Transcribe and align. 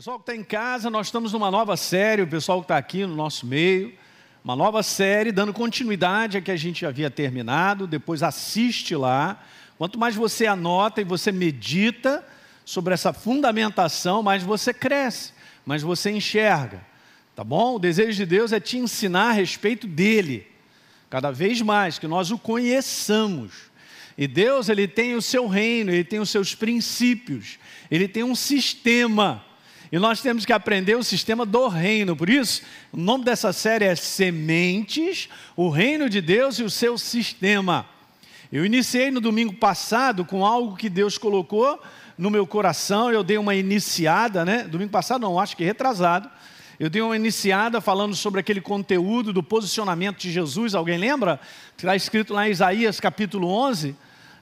Pessoal 0.00 0.18
que 0.18 0.22
está 0.22 0.34
em 0.34 0.42
casa, 0.42 0.88
nós 0.88 1.08
estamos 1.08 1.34
numa 1.34 1.50
nova 1.50 1.76
série, 1.76 2.22
o 2.22 2.26
pessoal 2.26 2.60
que 2.60 2.64
está 2.64 2.78
aqui 2.78 3.04
no 3.04 3.14
nosso 3.14 3.46
meio, 3.46 3.92
uma 4.42 4.56
nova 4.56 4.82
série, 4.82 5.30
dando 5.30 5.52
continuidade 5.52 6.38
a 6.38 6.40
que 6.40 6.50
a 6.50 6.56
gente 6.56 6.86
havia 6.86 7.10
terminado, 7.10 7.86
depois 7.86 8.22
assiste 8.22 8.96
lá. 8.96 9.44
Quanto 9.76 9.98
mais 9.98 10.14
você 10.14 10.46
anota 10.46 11.02
e 11.02 11.04
você 11.04 11.30
medita 11.30 12.26
sobre 12.64 12.94
essa 12.94 13.12
fundamentação, 13.12 14.22
mais 14.22 14.42
você 14.42 14.72
cresce, 14.72 15.34
mais 15.66 15.82
você 15.82 16.10
enxerga. 16.10 16.80
Tá 17.36 17.44
bom? 17.44 17.74
O 17.74 17.78
desejo 17.78 18.16
de 18.16 18.24
Deus 18.24 18.54
é 18.54 18.58
te 18.58 18.78
ensinar 18.78 19.28
a 19.28 19.32
respeito 19.32 19.86
dele, 19.86 20.46
cada 21.10 21.30
vez 21.30 21.60
mais, 21.60 21.98
que 21.98 22.06
nós 22.06 22.30
o 22.30 22.38
conheçamos. 22.38 23.52
E 24.16 24.26
Deus, 24.26 24.70
ele 24.70 24.88
tem 24.88 25.14
o 25.14 25.20
seu 25.20 25.46
reino, 25.46 25.90
ele 25.90 26.04
tem 26.04 26.20
os 26.20 26.30
seus 26.30 26.54
princípios, 26.54 27.58
ele 27.90 28.08
tem 28.08 28.24
um 28.24 28.34
sistema 28.34 29.44
e 29.92 29.98
nós 29.98 30.22
temos 30.22 30.46
que 30.46 30.52
aprender 30.52 30.94
o 30.94 31.02
sistema 31.02 31.44
do 31.44 31.66
reino. 31.66 32.14
Por 32.14 32.30
isso, 32.30 32.62
o 32.92 32.96
nome 32.96 33.24
dessa 33.24 33.52
série 33.52 33.84
é 33.84 33.96
Sementes, 33.96 35.28
o 35.56 35.68
reino 35.68 36.08
de 36.08 36.20
Deus 36.20 36.58
e 36.58 36.62
o 36.62 36.70
seu 36.70 36.96
sistema. 36.96 37.86
Eu 38.52 38.64
iniciei 38.64 39.10
no 39.10 39.20
domingo 39.20 39.52
passado 39.54 40.24
com 40.24 40.46
algo 40.46 40.76
que 40.76 40.88
Deus 40.88 41.18
colocou 41.18 41.80
no 42.16 42.30
meu 42.30 42.46
coração. 42.46 43.10
Eu 43.10 43.24
dei 43.24 43.36
uma 43.36 43.54
iniciada, 43.54 44.44
né? 44.44 44.62
Domingo 44.64 44.90
passado, 44.90 45.22
não, 45.22 45.40
acho 45.40 45.56
que 45.56 45.64
retrasado. 45.64 46.30
Eu 46.78 46.88
dei 46.88 47.02
uma 47.02 47.16
iniciada 47.16 47.80
falando 47.80 48.14
sobre 48.14 48.40
aquele 48.40 48.60
conteúdo 48.60 49.32
do 49.32 49.42
posicionamento 49.42 50.18
de 50.18 50.30
Jesus. 50.30 50.74
Alguém 50.74 50.98
lembra? 50.98 51.40
Está 51.76 51.96
escrito 51.96 52.32
lá 52.32 52.48
em 52.48 52.52
Isaías 52.52 53.00
capítulo 53.00 53.48
11 53.48 53.96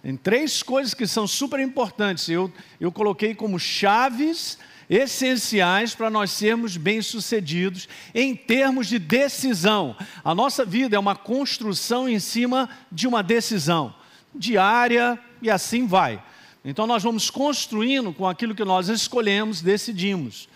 em 0.04 0.16
três 0.16 0.62
coisas 0.62 0.95
que 0.95 1.06
são 1.06 1.26
super 1.26 1.59
importantes. 1.60 2.28
Eu, 2.28 2.52
eu 2.80 2.92
coloquei 2.92 3.34
como 3.34 3.59
chaves 3.59 4.59
essenciais 4.88 5.95
para 5.95 6.10
nós 6.10 6.30
sermos 6.30 6.77
bem-sucedidos 6.77 7.88
em 8.15 8.34
termos 8.34 8.87
de 8.87 8.98
decisão. 8.98 9.96
A 10.24 10.35
nossa 10.35 10.65
vida 10.65 10.96
é 10.96 10.99
uma 10.99 11.16
construção 11.16 12.09
em 12.09 12.18
cima 12.18 12.68
de 12.90 13.07
uma 13.07 13.23
decisão 13.23 13.95
diária 14.35 15.18
e 15.43 15.51
assim 15.51 15.87
vai. 15.87 16.23
Então 16.65 16.87
nós 16.87 17.02
vamos 17.02 17.30
construindo 17.30 18.12
com 18.12 18.27
aquilo 18.27 18.54
que 18.54 18.65
nós 18.65 18.88
escolhemos, 18.88 19.60
decidimos. 19.60 20.49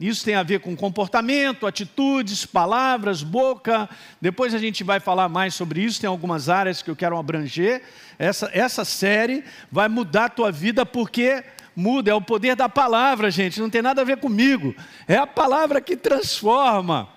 Isso 0.00 0.24
tem 0.24 0.34
a 0.34 0.42
ver 0.42 0.60
com 0.60 0.74
comportamento, 0.74 1.66
atitudes, 1.66 2.46
palavras, 2.46 3.22
boca. 3.22 3.88
Depois 4.18 4.54
a 4.54 4.58
gente 4.58 4.82
vai 4.82 4.98
falar 4.98 5.28
mais 5.28 5.54
sobre 5.54 5.82
isso. 5.82 6.00
Tem 6.00 6.08
algumas 6.08 6.48
áreas 6.48 6.80
que 6.80 6.90
eu 6.90 6.96
quero 6.96 7.18
abranger. 7.18 7.82
Essa, 8.18 8.50
essa 8.54 8.82
série 8.82 9.44
vai 9.70 9.88
mudar 9.88 10.24
a 10.24 10.30
tua 10.30 10.50
vida 10.50 10.86
porque 10.86 11.44
muda, 11.80 12.10
é 12.10 12.14
o 12.14 12.20
poder 12.20 12.54
da 12.54 12.68
palavra, 12.68 13.30
gente, 13.30 13.58
não 13.58 13.70
tem 13.70 13.80
nada 13.80 14.02
a 14.02 14.04
ver 14.04 14.18
comigo, 14.18 14.74
é 15.08 15.16
a 15.16 15.26
palavra 15.26 15.80
que 15.80 15.96
transforma. 15.96 17.08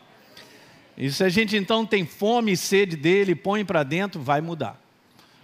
E 0.97 1.11
se 1.11 1.23
a 1.23 1.29
gente 1.29 1.57
então 1.57 1.85
tem 1.85 2.05
fome 2.05 2.53
e 2.53 2.57
sede 2.57 2.95
dele, 2.95 3.35
põe 3.35 3.65
para 3.65 3.83
dentro, 3.83 4.21
vai 4.21 4.39
mudar. 4.39 4.79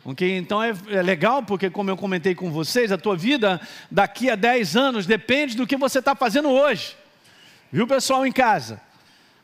Ok? 0.06 0.38
Então 0.38 0.64
é, 0.64 0.73
é, 0.90 1.02
legal 1.02 1.44
porque, 1.44 1.70
como 1.70 1.90
eu 1.90 1.97
comentei 1.97 2.34
com 2.34 2.50
vocês, 2.50 2.92
a 2.92 2.97
tua 2.97 3.17
vida 3.17 3.59
daqui 3.92 4.30
a 4.30 4.36
10 4.36 4.78
anos 4.78 5.06
depende 5.06 5.58
do 5.58 5.67
que 5.67 5.75
você 5.75 6.00
está 6.00 6.16
fazendo 6.16 6.50
hoje. 6.50 6.95
Viu, 7.72 7.86
pessoal 7.86 8.25
em 8.25 8.31
casa? 8.31 8.80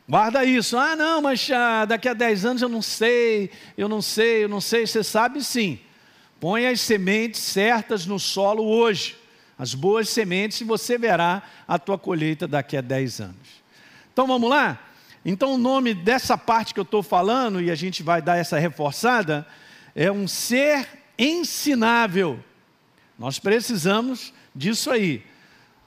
Guarda 0.08 0.44
isso. 0.44 0.78
Ah, 0.78 0.96
não, 0.96 1.20
mas 1.20 1.50
ah, 1.52 1.84
daqui 1.84 2.08
a 2.08 2.14
10 2.14 2.46
anos 2.46 2.62
eu 2.62 2.68
não 2.68 2.80
sei, 2.80 3.50
eu 3.76 3.88
não 3.88 4.00
sei, 4.00 4.44
eu 4.44 4.48
não 4.48 4.60
sei. 4.60 4.86
Você 4.86 5.04
sabe 5.04 5.44
sim. 5.44 5.78
Põe 6.40 6.66
as 6.66 6.80
sementes 6.80 7.40
certas 7.40 8.06
no 8.06 8.18
solo 8.18 8.64
hoje 8.64 9.16
as 9.58 9.74
boas 9.74 10.08
sementes, 10.08 10.60
e 10.60 10.64
você 10.64 10.98
verá 10.98 11.42
a 11.66 11.78
tua 11.78 11.98
colheita 11.98 12.46
daqui 12.46 12.76
a 12.76 12.80
10 12.80 13.20
anos. 13.20 13.62
Então 14.12 14.26
vamos 14.26 14.48
lá? 14.50 14.78
Então 15.24 15.54
o 15.54 15.58
nome 15.58 15.92
dessa 15.94 16.38
parte 16.38 16.72
que 16.72 16.80
eu 16.80 16.84
estou 16.84 17.02
falando, 17.02 17.60
e 17.60 17.70
a 17.70 17.74
gente 17.74 18.02
vai 18.02 18.20
dar 18.20 18.36
essa 18.36 18.58
reforçada, 18.58 19.46
é 19.94 20.12
um 20.12 20.28
ser 20.28 20.86
ensinável. 21.18 22.42
Nós 23.18 23.38
precisamos 23.38 24.32
disso 24.54 24.90
aí. 24.90 25.24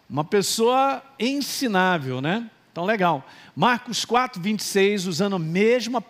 Uma 0.10 0.24
pessoa 0.24 1.04
ensinável, 1.20 2.20
né? 2.20 2.50
Então 2.72 2.86
legal. 2.86 3.28
Marcos 3.56 4.04
4, 4.04 4.42
26, 4.42 5.06
usando 5.06 5.34
o 5.34 5.40
mesmo 5.40 6.04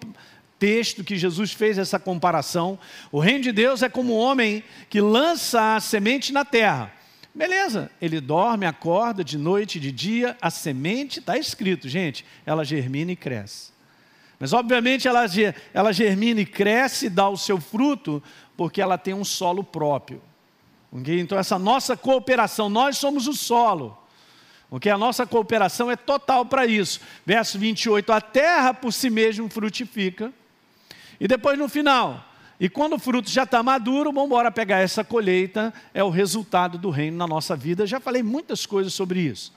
texto 0.57 1.03
que 1.03 1.17
Jesus 1.17 1.51
fez 1.51 1.77
essa 1.77 1.99
comparação. 1.99 2.79
O 3.11 3.19
reino 3.19 3.43
de 3.43 3.51
Deus 3.51 3.81
é 3.81 3.89
como 3.89 4.13
um 4.15 4.17
homem 4.17 4.63
que 4.89 5.01
lança 5.01 5.75
a 5.75 5.79
semente 5.79 6.31
na 6.31 6.45
terra. 6.45 6.93
Beleza, 7.33 7.91
ele 8.01 8.19
dorme, 8.19 8.65
acorda 8.65 9.23
de 9.23 9.37
noite, 9.37 9.79
de 9.79 9.91
dia, 9.91 10.37
a 10.41 10.49
semente, 10.49 11.19
está 11.19 11.37
escrito, 11.37 11.87
gente, 11.87 12.25
ela 12.45 12.65
germina 12.65 13.11
e 13.11 13.15
cresce. 13.15 13.71
Mas 14.39 14.53
obviamente 14.53 15.07
ela, 15.07 15.25
ela 15.73 15.91
germina 15.91 16.41
e 16.41 16.45
cresce 16.45 17.09
dá 17.09 17.27
o 17.29 17.37
seu 17.37 17.59
fruto, 17.59 18.23
porque 18.55 18.81
ela 18.81 18.97
tem 18.97 19.13
um 19.13 19.25
solo 19.25 19.63
próprio. 19.63 20.21
Okay? 20.91 21.19
Então 21.19 21.37
essa 21.37 21.59
nossa 21.59 21.97
cooperação, 21.97 22.69
nós 22.69 22.97
somos 22.97 23.27
o 23.27 23.33
solo. 23.33 23.97
Okay? 24.71 24.91
A 24.91 24.97
nossa 24.97 25.25
cooperação 25.25 25.91
é 25.91 25.95
total 25.95 26.45
para 26.45 26.65
isso. 26.65 27.01
Verso 27.25 27.59
28, 27.59 28.11
a 28.11 28.21
terra 28.21 28.73
por 28.73 28.93
si 28.93 29.09
mesmo 29.09 29.49
frutifica. 29.49 30.31
E 31.19 31.27
depois 31.27 31.59
no 31.59 31.67
final, 31.67 32.25
e 32.59 32.67
quando 32.67 32.93
o 32.93 32.99
fruto 32.99 33.29
já 33.29 33.43
está 33.43 33.63
maduro, 33.63 34.11
vamos 34.11 34.27
embora 34.27 34.51
pegar 34.51 34.79
essa 34.79 35.01
colheita, 35.01 35.73
é 35.93 36.03
o 36.03 36.09
resultado 36.09 36.77
do 36.77 36.89
reino 36.89 37.15
na 37.15 37.25
nossa 37.25 37.55
vida. 37.55 37.87
Já 37.87 38.01
falei 38.01 38.21
muitas 38.21 38.65
coisas 38.65 38.93
sobre 38.93 39.21
isso. 39.21 39.53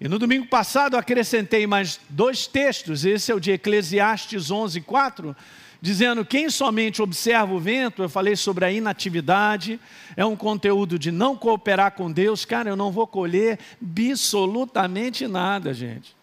E 0.00 0.08
no 0.08 0.18
domingo 0.18 0.46
passado 0.46 0.96
acrescentei 0.96 1.66
mais 1.66 2.00
dois 2.08 2.46
textos, 2.46 3.04
esse 3.04 3.30
é 3.30 3.34
o 3.34 3.40
de 3.40 3.52
Eclesiastes 3.52 4.50
11, 4.50 4.80
4, 4.80 5.36
dizendo: 5.82 6.24
quem 6.24 6.48
somente 6.48 7.02
observa 7.02 7.52
o 7.52 7.60
vento, 7.60 8.02
eu 8.02 8.08
falei 8.08 8.34
sobre 8.36 8.64
a 8.64 8.72
inatividade, 8.72 9.78
é 10.16 10.24
um 10.24 10.34
conteúdo 10.34 10.98
de 10.98 11.12
não 11.12 11.36
cooperar 11.36 11.92
com 11.92 12.10
Deus, 12.10 12.46
cara, 12.46 12.70
eu 12.70 12.76
não 12.76 12.90
vou 12.90 13.06
colher 13.06 13.58
absolutamente 13.82 15.28
nada, 15.28 15.74
gente. 15.74 16.16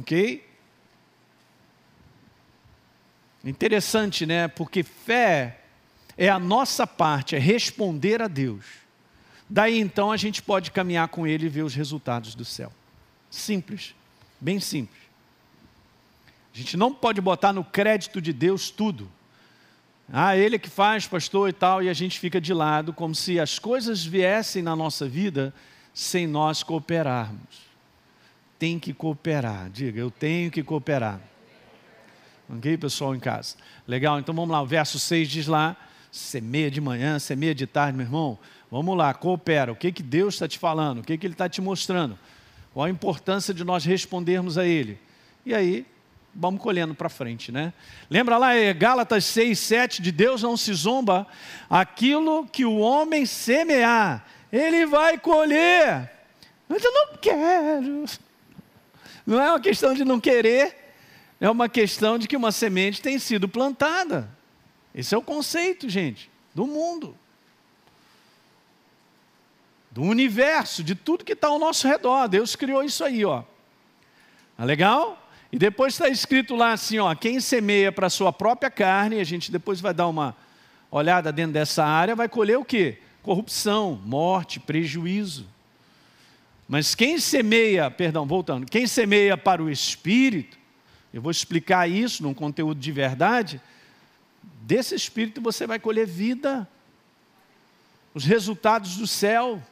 Ok? 0.00 0.47
Interessante, 3.44 4.26
né? 4.26 4.48
Porque 4.48 4.82
fé 4.82 5.60
é 6.16 6.28
a 6.28 6.38
nossa 6.38 6.86
parte, 6.86 7.36
é 7.36 7.38
responder 7.38 8.20
a 8.20 8.28
Deus. 8.28 8.64
Daí 9.48 9.78
então 9.78 10.10
a 10.10 10.16
gente 10.16 10.42
pode 10.42 10.70
caminhar 10.70 11.08
com 11.08 11.26
Ele 11.26 11.46
e 11.46 11.48
ver 11.48 11.62
os 11.62 11.74
resultados 11.74 12.34
do 12.34 12.44
céu. 12.44 12.72
Simples, 13.30 13.94
bem 14.40 14.60
simples. 14.60 15.00
A 16.54 16.58
gente 16.58 16.76
não 16.76 16.92
pode 16.92 17.20
botar 17.20 17.52
no 17.52 17.64
crédito 17.64 18.20
de 18.20 18.32
Deus 18.32 18.68
tudo. 18.68 19.08
Ah, 20.12 20.36
Ele 20.36 20.56
é 20.56 20.58
que 20.58 20.68
faz, 20.68 21.06
pastor 21.06 21.48
e 21.48 21.52
tal, 21.52 21.82
e 21.82 21.88
a 21.88 21.92
gente 21.92 22.18
fica 22.18 22.40
de 22.40 22.52
lado, 22.52 22.92
como 22.92 23.14
se 23.14 23.38
as 23.38 23.58
coisas 23.58 24.04
viessem 24.04 24.62
na 24.62 24.74
nossa 24.74 25.06
vida 25.08 25.54
sem 25.94 26.26
nós 26.26 26.62
cooperarmos. 26.62 27.68
Tem 28.58 28.78
que 28.78 28.92
cooperar, 28.92 29.70
diga, 29.70 30.00
eu 30.00 30.10
tenho 30.10 30.50
que 30.50 30.62
cooperar. 30.62 31.20
Ok, 32.50 32.78
pessoal 32.78 33.14
em 33.14 33.20
casa? 33.20 33.56
Legal, 33.86 34.18
então 34.18 34.34
vamos 34.34 34.50
lá. 34.50 34.62
O 34.62 34.66
verso 34.66 34.98
6 34.98 35.28
diz 35.28 35.46
lá: 35.46 35.76
semeia 36.10 36.70
de 36.70 36.80
manhã, 36.80 37.18
semeia 37.18 37.54
de 37.54 37.66
tarde, 37.66 37.96
meu 37.96 38.06
irmão. 38.06 38.38
Vamos 38.70 38.96
lá, 38.96 39.12
coopera. 39.14 39.72
O 39.72 39.76
que, 39.76 39.92
que 39.92 40.02
Deus 40.02 40.34
está 40.34 40.48
te 40.48 40.58
falando? 40.58 41.00
O 41.00 41.02
que, 41.02 41.16
que 41.16 41.26
Ele 41.26 41.34
está 41.34 41.48
te 41.48 41.60
mostrando? 41.60 42.18
Qual 42.72 42.86
a 42.86 42.90
importância 42.90 43.52
de 43.52 43.64
nós 43.64 43.84
respondermos 43.84 44.56
a 44.56 44.66
Ele? 44.66 44.98
E 45.44 45.54
aí, 45.54 45.86
vamos 46.34 46.60
colhendo 46.60 46.94
para 46.94 47.08
frente, 47.08 47.50
né? 47.50 47.72
Lembra 48.08 48.38
lá, 48.38 48.54
é 48.54 48.72
Gálatas 48.72 49.24
6, 49.24 49.58
7, 49.58 50.02
de 50.02 50.12
Deus 50.12 50.42
não 50.42 50.56
se 50.56 50.72
zomba, 50.72 51.26
aquilo 51.68 52.46
que 52.46 52.64
o 52.64 52.78
homem 52.78 53.26
semear, 53.26 54.24
ele 54.52 54.86
vai 54.86 55.18
colher. 55.18 56.10
Mas 56.68 56.84
eu 56.84 56.92
não 56.92 57.16
quero. 57.20 58.04
Não 59.26 59.40
é 59.40 59.50
uma 59.50 59.60
questão 59.60 59.94
de 59.94 60.04
não 60.04 60.20
querer, 60.20 60.87
é 61.40 61.48
uma 61.50 61.68
questão 61.68 62.18
de 62.18 62.26
que 62.26 62.36
uma 62.36 62.50
semente 62.50 63.00
tem 63.00 63.18
sido 63.18 63.48
plantada. 63.48 64.28
Esse 64.94 65.14
é 65.14 65.18
o 65.18 65.22
conceito, 65.22 65.88
gente, 65.88 66.30
do 66.54 66.66
mundo, 66.66 67.16
do 69.90 70.02
universo, 70.02 70.82
de 70.82 70.94
tudo 70.94 71.24
que 71.24 71.32
está 71.32 71.48
ao 71.48 71.58
nosso 71.58 71.86
redor. 71.86 72.28
Deus 72.28 72.56
criou 72.56 72.82
isso 72.82 73.04
aí, 73.04 73.24
ó. 73.24 73.44
Tá 74.56 74.64
legal? 74.64 75.28
E 75.52 75.58
depois 75.58 75.94
está 75.94 76.08
escrito 76.08 76.54
lá 76.56 76.72
assim, 76.72 76.98
ó, 76.98 77.14
quem 77.14 77.40
semeia 77.40 77.90
para 77.90 78.08
a 78.08 78.10
sua 78.10 78.32
própria 78.32 78.70
carne, 78.70 79.20
a 79.20 79.24
gente 79.24 79.50
depois 79.50 79.80
vai 79.80 79.94
dar 79.94 80.08
uma 80.08 80.36
olhada 80.90 81.32
dentro 81.32 81.52
dessa 81.52 81.84
área, 81.84 82.16
vai 82.16 82.28
colher 82.28 82.58
o 82.58 82.64
quê? 82.64 82.98
Corrupção, 83.22 84.00
morte, 84.04 84.58
prejuízo. 84.58 85.46
Mas 86.68 86.94
quem 86.94 87.18
semeia, 87.18 87.90
perdão, 87.90 88.26
voltando, 88.26 88.66
quem 88.66 88.86
semeia 88.86 89.38
para 89.38 89.62
o 89.62 89.70
espírito, 89.70 90.58
eu 91.12 91.22
vou 91.22 91.30
explicar 91.30 91.88
isso 91.88 92.22
num 92.22 92.34
conteúdo 92.34 92.78
de 92.78 92.92
verdade. 92.92 93.60
Desse 94.62 94.94
espírito 94.94 95.40
você 95.40 95.66
vai 95.66 95.78
colher 95.78 96.06
vida, 96.06 96.68
os 98.14 98.24
resultados 98.24 98.96
do 98.96 99.06
céu. 99.06 99.62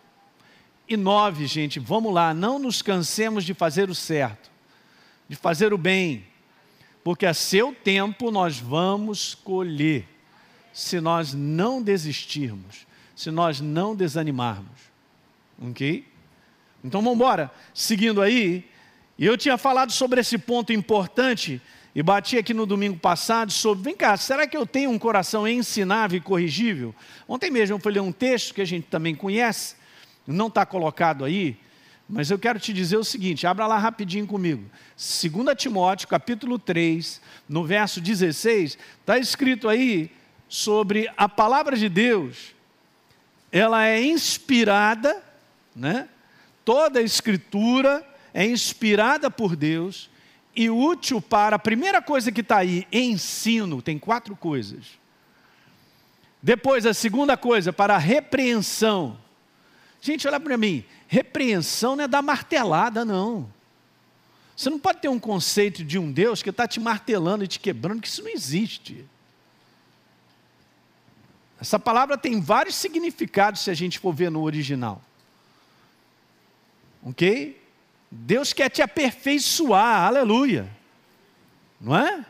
e 0.88 0.96
9, 0.96 1.46
gente, 1.46 1.80
vamos 1.80 2.14
lá, 2.14 2.32
não 2.32 2.58
nos 2.58 2.80
cansemos 2.80 3.44
de 3.44 3.52
fazer 3.52 3.90
o 3.90 3.94
certo, 3.94 4.50
de 5.28 5.34
fazer 5.34 5.72
o 5.72 5.78
bem, 5.78 6.24
porque 7.02 7.26
a 7.26 7.34
seu 7.34 7.74
tempo 7.74 8.30
nós 8.30 8.58
vamos 8.58 9.34
colher, 9.34 10.08
se 10.72 11.00
nós 11.00 11.34
não 11.34 11.82
desistirmos, 11.82 12.86
se 13.16 13.30
nós 13.30 13.60
não 13.60 13.96
desanimarmos. 13.96 14.78
Ok? 15.60 16.06
Então 16.84 17.02
vamos 17.02 17.16
embora. 17.16 17.50
Seguindo 17.74 18.22
aí, 18.22 18.68
e 19.18 19.24
eu 19.24 19.36
tinha 19.36 19.56
falado 19.56 19.92
sobre 19.92 20.20
esse 20.20 20.36
ponto 20.36 20.72
importante 20.72 21.60
e 21.94 22.02
bati 22.02 22.36
aqui 22.36 22.52
no 22.52 22.66
domingo 22.66 22.98
passado 22.98 23.50
sobre, 23.50 23.84
vem 23.84 23.96
cá, 23.96 24.16
será 24.18 24.46
que 24.46 24.56
eu 24.56 24.66
tenho 24.66 24.90
um 24.90 24.98
coração 24.98 25.48
ensinável 25.48 26.18
e 26.18 26.20
corrigível? 26.20 26.94
Ontem 27.26 27.50
mesmo 27.50 27.76
eu 27.76 27.80
fui 27.80 27.92
ler 27.92 28.00
um 28.00 28.12
texto 28.12 28.52
que 28.52 28.60
a 28.60 28.66
gente 28.66 28.86
também 28.88 29.14
conhece, 29.14 29.76
não 30.26 30.48
está 30.48 30.66
colocado 30.66 31.24
aí, 31.24 31.56
mas 32.06 32.30
eu 32.30 32.38
quero 32.38 32.60
te 32.60 32.72
dizer 32.72 32.98
o 32.98 33.04
seguinte, 33.04 33.46
abra 33.46 33.66
lá 33.66 33.78
rapidinho 33.78 34.26
comigo. 34.26 34.64
2 34.94 35.56
Timóteo, 35.56 36.06
capítulo 36.06 36.58
3, 36.58 37.20
no 37.48 37.64
verso 37.64 38.00
16, 38.00 38.76
está 39.00 39.18
escrito 39.18 39.66
aí 39.66 40.10
sobre 40.48 41.10
a 41.16 41.28
palavra 41.28 41.76
de 41.76 41.88
Deus, 41.88 42.54
ela 43.50 43.86
é 43.86 44.04
inspirada, 44.04 45.22
né? 45.74 46.08
toda 46.62 46.98
a 46.98 47.02
escritura 47.02 48.06
é 48.36 48.44
inspirada 48.44 49.30
por 49.30 49.56
Deus 49.56 50.10
e 50.54 50.68
útil 50.68 51.22
para, 51.22 51.56
a 51.56 51.58
primeira 51.58 52.02
coisa 52.02 52.30
que 52.30 52.42
está 52.42 52.58
aí, 52.58 52.86
ensino, 52.92 53.80
tem 53.80 53.98
quatro 53.98 54.36
coisas. 54.36 54.84
Depois, 56.42 56.84
a 56.84 56.92
segunda 56.92 57.34
coisa, 57.34 57.72
para 57.72 57.96
repreensão. 57.96 59.18
Gente, 60.02 60.28
olha 60.28 60.38
para 60.38 60.58
mim, 60.58 60.84
repreensão 61.08 61.96
não 61.96 62.04
é 62.04 62.08
dar 62.08 62.20
martelada, 62.20 63.06
não. 63.06 63.50
Você 64.54 64.68
não 64.68 64.78
pode 64.78 65.00
ter 65.00 65.08
um 65.08 65.18
conceito 65.18 65.82
de 65.82 65.98
um 65.98 66.12
Deus 66.12 66.42
que 66.42 66.50
está 66.50 66.68
te 66.68 66.78
martelando 66.78 67.42
e 67.42 67.48
te 67.48 67.58
quebrando, 67.58 68.02
que 68.02 68.08
isso 68.08 68.22
não 68.22 68.30
existe. 68.30 69.02
Essa 71.58 71.78
palavra 71.78 72.18
tem 72.18 72.38
vários 72.38 72.74
significados 72.74 73.62
se 73.62 73.70
a 73.70 73.74
gente 73.74 73.98
for 73.98 74.12
ver 74.12 74.30
no 74.30 74.42
original. 74.42 75.00
Ok? 77.02 77.64
Deus 78.10 78.52
quer 78.52 78.70
te 78.70 78.82
aperfeiçoar, 78.82 80.06
aleluia. 80.06 80.68
Não 81.80 81.96
é? 81.96 82.24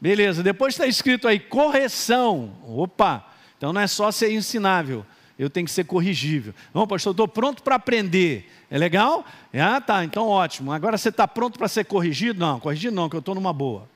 Beleza, 0.00 0.42
depois 0.42 0.74
está 0.74 0.86
escrito 0.86 1.28
aí 1.28 1.38
correção. 1.38 2.52
Opa, 2.66 3.26
então 3.56 3.72
não 3.72 3.80
é 3.80 3.86
só 3.86 4.10
ser 4.10 4.32
ensinável, 4.32 5.04
eu 5.38 5.50
tenho 5.50 5.66
que 5.66 5.72
ser 5.72 5.84
corrigível. 5.84 6.54
Não, 6.72 6.86
pastor, 6.86 7.12
estou 7.12 7.28
pronto 7.28 7.62
para 7.62 7.76
aprender. 7.76 8.50
É 8.70 8.78
legal? 8.78 9.24
Ah, 9.52 9.80
tá, 9.80 10.04
então 10.04 10.28
ótimo. 10.28 10.72
Agora 10.72 10.96
você 10.96 11.08
está 11.08 11.26
pronto 11.26 11.58
para 11.58 11.68
ser 11.68 11.84
corrigido? 11.84 12.38
Não, 12.38 12.60
corrigido 12.60 12.94
não, 12.94 13.08
que 13.08 13.16
eu 13.16 13.20
estou 13.20 13.34
numa 13.34 13.52
boa. 13.52 13.88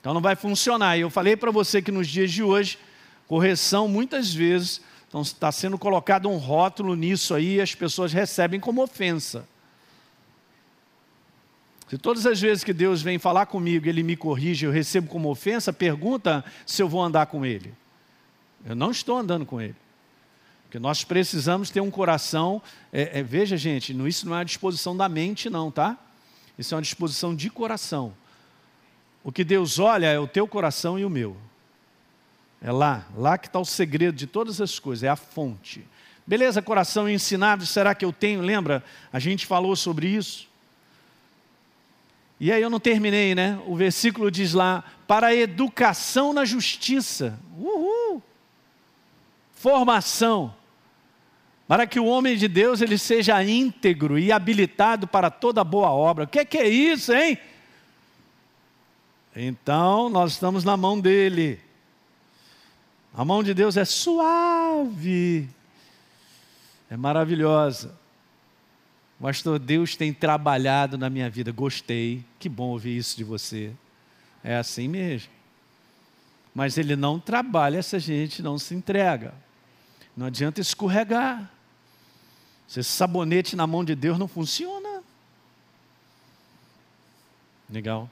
Então 0.00 0.14
não 0.14 0.20
vai 0.20 0.36
funcionar. 0.36 0.96
E 0.96 1.00
eu 1.00 1.10
falei 1.10 1.36
para 1.36 1.50
você 1.50 1.82
que 1.82 1.90
nos 1.90 2.06
dias 2.06 2.30
de 2.30 2.42
hoje, 2.42 2.78
correção 3.26 3.88
muitas 3.88 4.32
vezes 4.32 4.80
então, 5.08 5.22
está 5.22 5.50
sendo 5.50 5.78
colocado 5.78 6.28
um 6.28 6.36
rótulo 6.36 6.94
nisso 6.94 7.34
aí 7.34 7.56
e 7.56 7.60
as 7.60 7.74
pessoas 7.74 8.12
recebem 8.12 8.60
como 8.60 8.82
ofensa. 8.82 9.48
Se 11.88 11.96
todas 11.96 12.26
as 12.26 12.40
vezes 12.40 12.64
que 12.64 12.72
Deus 12.72 13.00
vem 13.00 13.18
falar 13.18 13.46
comigo, 13.46 13.88
Ele 13.88 14.02
me 14.02 14.16
corrige, 14.16 14.66
eu 14.66 14.72
recebo 14.72 15.08
como 15.08 15.30
ofensa, 15.30 15.72
pergunta 15.72 16.44
se 16.64 16.82
eu 16.82 16.88
vou 16.88 17.02
andar 17.02 17.26
com 17.26 17.46
Ele. 17.46 17.72
Eu 18.64 18.74
não 18.74 18.90
estou 18.90 19.16
andando 19.16 19.46
com 19.46 19.60
Ele. 19.60 19.76
Porque 20.64 20.80
nós 20.80 21.04
precisamos 21.04 21.70
ter 21.70 21.80
um 21.80 21.90
coração, 21.90 22.60
é, 22.92 23.20
é, 23.20 23.22
veja 23.22 23.56
gente, 23.56 23.96
isso 24.08 24.26
não 24.26 24.34
é 24.34 24.38
uma 24.38 24.44
disposição 24.44 24.96
da 24.96 25.08
mente 25.08 25.48
não, 25.48 25.70
tá? 25.70 25.96
Isso 26.58 26.74
é 26.74 26.76
uma 26.76 26.82
disposição 26.82 27.36
de 27.36 27.48
coração. 27.48 28.12
O 29.22 29.30
que 29.30 29.44
Deus 29.44 29.78
olha 29.78 30.06
é 30.06 30.18
o 30.18 30.26
teu 30.26 30.48
coração 30.48 30.98
e 30.98 31.04
o 31.04 31.10
meu. 31.10 31.36
É 32.60 32.72
lá, 32.72 33.06
lá 33.16 33.38
que 33.38 33.46
está 33.46 33.60
o 33.60 33.64
segredo 33.64 34.16
de 34.16 34.26
todas 34.26 34.60
as 34.60 34.78
coisas, 34.80 35.04
é 35.04 35.08
a 35.08 35.14
fonte. 35.14 35.86
Beleza, 36.26 36.60
coração 36.60 37.08
ensinado, 37.08 37.64
será 37.64 37.94
que 37.94 38.04
eu 38.04 38.12
tenho? 38.12 38.40
Lembra? 38.40 38.82
A 39.12 39.20
gente 39.20 39.46
falou 39.46 39.76
sobre 39.76 40.08
isso. 40.08 40.48
E 42.38 42.52
aí 42.52 42.60
eu 42.60 42.68
não 42.68 42.78
terminei, 42.78 43.34
né? 43.34 43.58
O 43.66 43.74
versículo 43.74 44.30
diz 44.30 44.52
lá: 44.52 44.84
para 45.06 45.28
a 45.28 45.34
educação 45.34 46.32
na 46.32 46.44
justiça. 46.44 47.38
Uhul! 47.58 48.22
Formação. 49.52 50.54
Para 51.66 51.86
que 51.86 51.98
o 51.98 52.04
homem 52.04 52.36
de 52.36 52.46
Deus 52.46 52.80
ele 52.80 52.96
seja 52.96 53.42
íntegro 53.42 54.18
e 54.18 54.30
habilitado 54.30 55.06
para 55.06 55.30
toda 55.30 55.64
boa 55.64 55.90
obra. 55.90 56.24
O 56.24 56.28
que 56.28 56.38
é, 56.38 56.44
que 56.44 56.58
é 56.58 56.68
isso, 56.68 57.12
hein? 57.12 57.38
Então, 59.34 60.08
nós 60.08 60.32
estamos 60.32 60.62
na 60.62 60.76
mão 60.76 61.00
dele. 61.00 61.60
A 63.12 63.24
mão 63.24 63.42
de 63.42 63.52
Deus 63.52 63.76
é 63.76 63.84
suave, 63.84 65.48
é 66.88 66.96
maravilhosa. 66.96 67.98
Pastor, 69.20 69.58
Deus 69.58 69.96
tem 69.96 70.12
trabalhado 70.12 70.98
na 70.98 71.08
minha 71.08 71.28
vida. 71.30 71.50
Gostei. 71.50 72.22
Que 72.38 72.48
bom 72.48 72.68
ouvir 72.68 72.96
isso 72.96 73.16
de 73.16 73.24
você. 73.24 73.72
É 74.44 74.56
assim 74.56 74.88
mesmo. 74.88 75.30
Mas 76.54 76.76
Ele 76.76 76.94
não 76.94 77.18
trabalha 77.18 77.82
se 77.82 77.96
a 77.96 77.98
gente 77.98 78.42
não 78.42 78.58
se 78.58 78.74
entrega. 78.74 79.34
Não 80.16 80.26
adianta 80.26 80.60
escorregar. 80.60 81.50
Esse 82.68 82.84
sabonete 82.84 83.56
na 83.56 83.66
mão 83.66 83.84
de 83.84 83.94
Deus 83.94 84.18
não 84.18 84.28
funciona. 84.28 85.02
Legal. 87.70 88.10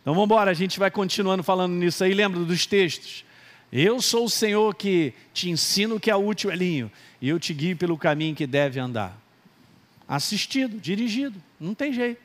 Então 0.00 0.14
vamos 0.14 0.26
embora, 0.26 0.50
a 0.50 0.54
gente 0.54 0.78
vai 0.78 0.90
continuando 0.90 1.42
falando 1.42 1.74
nisso 1.74 2.04
aí. 2.04 2.14
Lembra 2.14 2.40
dos 2.44 2.64
textos? 2.64 3.24
Eu 3.72 4.00
sou 4.00 4.24
o 4.24 4.30
Senhor 4.30 4.74
que 4.74 5.12
te 5.34 5.50
ensino 5.50 6.00
que 6.00 6.10
é 6.10 6.16
útil, 6.16 6.50
Elinho, 6.50 6.90
e 7.20 7.28
eu 7.28 7.38
te 7.38 7.52
guio 7.52 7.76
pelo 7.76 7.98
caminho 7.98 8.34
que 8.34 8.46
deve 8.46 8.80
andar 8.80 9.27
assistido, 10.08 10.80
dirigido, 10.80 11.40
não 11.60 11.74
tem 11.74 11.92
jeito. 11.92 12.20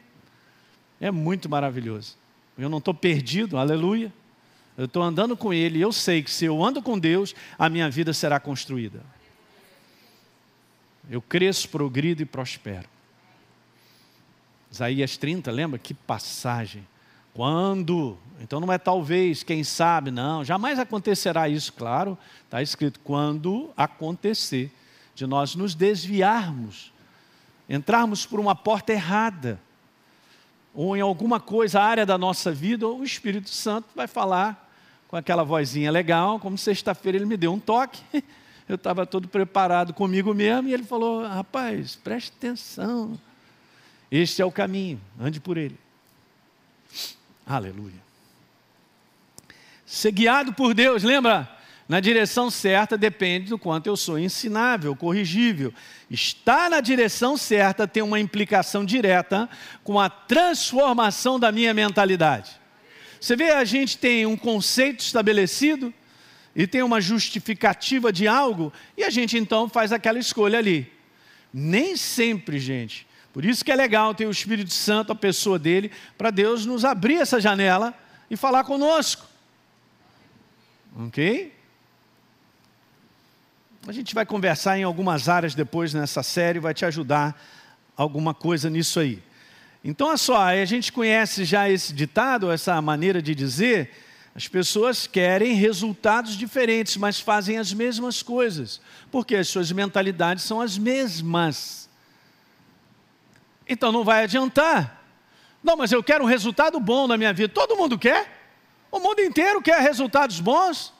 É 1.01 1.11
muito 1.11 1.49
maravilhoso. 1.49 2.15
Eu 2.57 2.69
não 2.69 2.77
estou 2.77 2.93
perdido, 2.93 3.57
aleluia. 3.57 4.13
Eu 4.77 4.85
estou 4.85 5.03
andando 5.03 5.35
com 5.35 5.53
Ele 5.53 5.81
eu 5.81 5.91
sei 5.91 6.23
que 6.23 6.31
se 6.31 6.45
eu 6.45 6.63
ando 6.63 6.81
com 6.81 6.97
Deus, 6.97 7.35
a 7.59 7.67
minha 7.69 7.89
vida 7.89 8.13
será 8.13 8.39
construída. 8.39 9.03
Eu 11.09 11.21
cresço, 11.21 11.67
progrido 11.67 12.21
e 12.21 12.25
prospero. 12.25 12.87
Isaías 14.71 15.17
30, 15.17 15.51
lembra? 15.51 15.77
Que 15.77 15.93
passagem. 15.93 16.87
Quando? 17.33 18.17
Então 18.39 18.59
não 18.59 18.71
é 18.71 18.77
talvez, 18.77 19.43
quem 19.43 19.63
sabe, 19.63 20.09
não. 20.09 20.45
Jamais 20.45 20.79
acontecerá 20.79 21.49
isso, 21.49 21.73
claro. 21.73 22.17
Está 22.45 22.61
escrito, 22.61 22.99
quando 23.01 23.71
acontecer, 23.75 24.71
de 25.13 25.27
nós 25.27 25.53
nos 25.53 25.75
desviarmos 25.75 26.92
entrarmos 27.69 28.25
por 28.25 28.39
uma 28.39 28.55
porta 28.55 28.91
errada, 28.91 29.59
ou 30.73 30.97
em 30.97 31.01
alguma 31.01 31.39
coisa, 31.39 31.79
área 31.81 32.05
da 32.05 32.17
nossa 32.17 32.51
vida, 32.51 32.87
o 32.87 33.03
Espírito 33.03 33.49
Santo 33.49 33.87
vai 33.95 34.07
falar 34.07 34.71
com 35.07 35.15
aquela 35.15 35.43
vozinha 35.43 35.91
legal, 35.91 36.39
como 36.39 36.57
sexta-feira 36.57 37.17
ele 37.17 37.25
me 37.25 37.37
deu 37.37 37.53
um 37.53 37.59
toque, 37.59 38.01
eu 38.67 38.75
estava 38.75 39.05
todo 39.05 39.27
preparado 39.27 39.93
comigo 39.93 40.33
mesmo, 40.33 40.67
e 40.67 40.73
ele 40.73 40.83
falou: 40.83 41.25
rapaz, 41.27 41.95
preste 41.95 42.33
atenção, 42.35 43.19
este 44.11 44.41
é 44.41 44.45
o 44.45 44.51
caminho, 44.51 44.99
ande 45.19 45.39
por 45.39 45.57
ele. 45.57 45.77
Aleluia. 47.45 48.01
Ser 49.85 50.11
guiado 50.11 50.53
por 50.53 50.73
Deus, 50.73 51.03
lembra? 51.03 51.47
Na 51.87 51.99
direção 51.99 52.49
certa 52.49 52.97
depende 52.97 53.49
do 53.49 53.59
quanto 53.59 53.87
eu 53.87 53.97
sou 53.97 54.17
ensinável, 54.17 54.95
corrigível. 54.95 55.73
Estar 56.09 56.69
na 56.69 56.79
direção 56.79 57.35
certa 57.35 57.87
tem 57.87 58.01
uma 58.01 58.19
implicação 58.19 58.85
direta 58.85 59.49
com 59.83 59.99
a 59.99 60.09
transformação 60.09 61.39
da 61.39 61.51
minha 61.51 61.73
mentalidade. 61.73 62.51
Você 63.19 63.35
vê, 63.35 63.51
a 63.51 63.65
gente 63.65 63.97
tem 63.97 64.25
um 64.25 64.37
conceito 64.37 65.01
estabelecido 65.01 65.93
e 66.55 66.67
tem 66.67 66.81
uma 66.83 67.01
justificativa 67.01 68.13
de 68.13 68.27
algo, 68.27 68.71
e 68.95 69.03
a 69.03 69.09
gente 69.09 69.37
então 69.37 69.67
faz 69.67 69.91
aquela 69.91 70.19
escolha 70.19 70.59
ali. 70.59 70.91
Nem 71.53 71.97
sempre, 71.97 72.59
gente. 72.59 73.07
Por 73.33 73.43
isso 73.43 73.65
que 73.65 73.71
é 73.71 73.75
legal 73.75 74.13
ter 74.13 74.27
o 74.27 74.31
Espírito 74.31 74.71
Santo, 74.71 75.11
a 75.11 75.15
pessoa 75.15 75.57
dele, 75.57 75.91
para 76.17 76.29
Deus 76.29 76.65
nos 76.65 76.85
abrir 76.85 77.15
essa 77.15 77.41
janela 77.41 77.93
e 78.29 78.37
falar 78.37 78.63
conosco. 78.63 79.25
Ok? 81.07 81.51
A 83.85 83.91
gente 83.91 84.15
vai 84.15 84.25
conversar 84.25 84.77
em 84.77 84.83
algumas 84.83 85.27
áreas 85.27 85.53
depois 85.53 85.93
nessa 85.93 86.23
série, 86.23 86.57
vai 86.57 86.73
te 86.73 86.85
ajudar 86.85 87.37
alguma 87.97 88.33
coisa 88.33 88.69
nisso 88.69 88.97
aí. 88.99 89.21
Então, 89.83 90.07
olha 90.07 90.15
só, 90.15 90.37
a 90.37 90.63
gente 90.63 90.91
conhece 90.93 91.43
já 91.43 91.69
esse 91.69 91.91
ditado, 91.91 92.49
essa 92.49 92.81
maneira 92.81 93.21
de 93.21 93.35
dizer, 93.35 93.91
As 94.35 94.47
pessoas 94.47 95.05
querem 95.05 95.53
resultados 95.53 96.35
diferentes, 96.35 96.97
mas 96.97 97.19
fazem 97.19 97.59
as 97.59 97.71
mesmas 97.71 98.23
coisas, 98.23 98.81
porque 99.11 99.35
as 99.35 99.47
suas 99.47 99.71
mentalidades 99.71 100.43
são 100.43 100.59
as 100.59 100.75
mesmas. 100.75 101.87
Então 103.67 103.91
não 103.91 104.03
vai 104.03 104.23
adiantar. 104.23 105.03
Não, 105.63 105.77
mas 105.77 105.91
eu 105.91 106.03
quero 106.03 106.23
um 106.23 106.27
resultado 106.27 106.79
bom 106.79 107.07
na 107.07 107.15
minha 107.15 107.31
vida. 107.31 107.53
Todo 107.53 107.77
mundo 107.77 107.97
quer. 107.97 108.41
O 108.91 108.99
mundo 108.99 109.21
inteiro 109.21 109.61
quer 109.61 109.79
resultados 109.81 110.39
bons. 110.39 110.91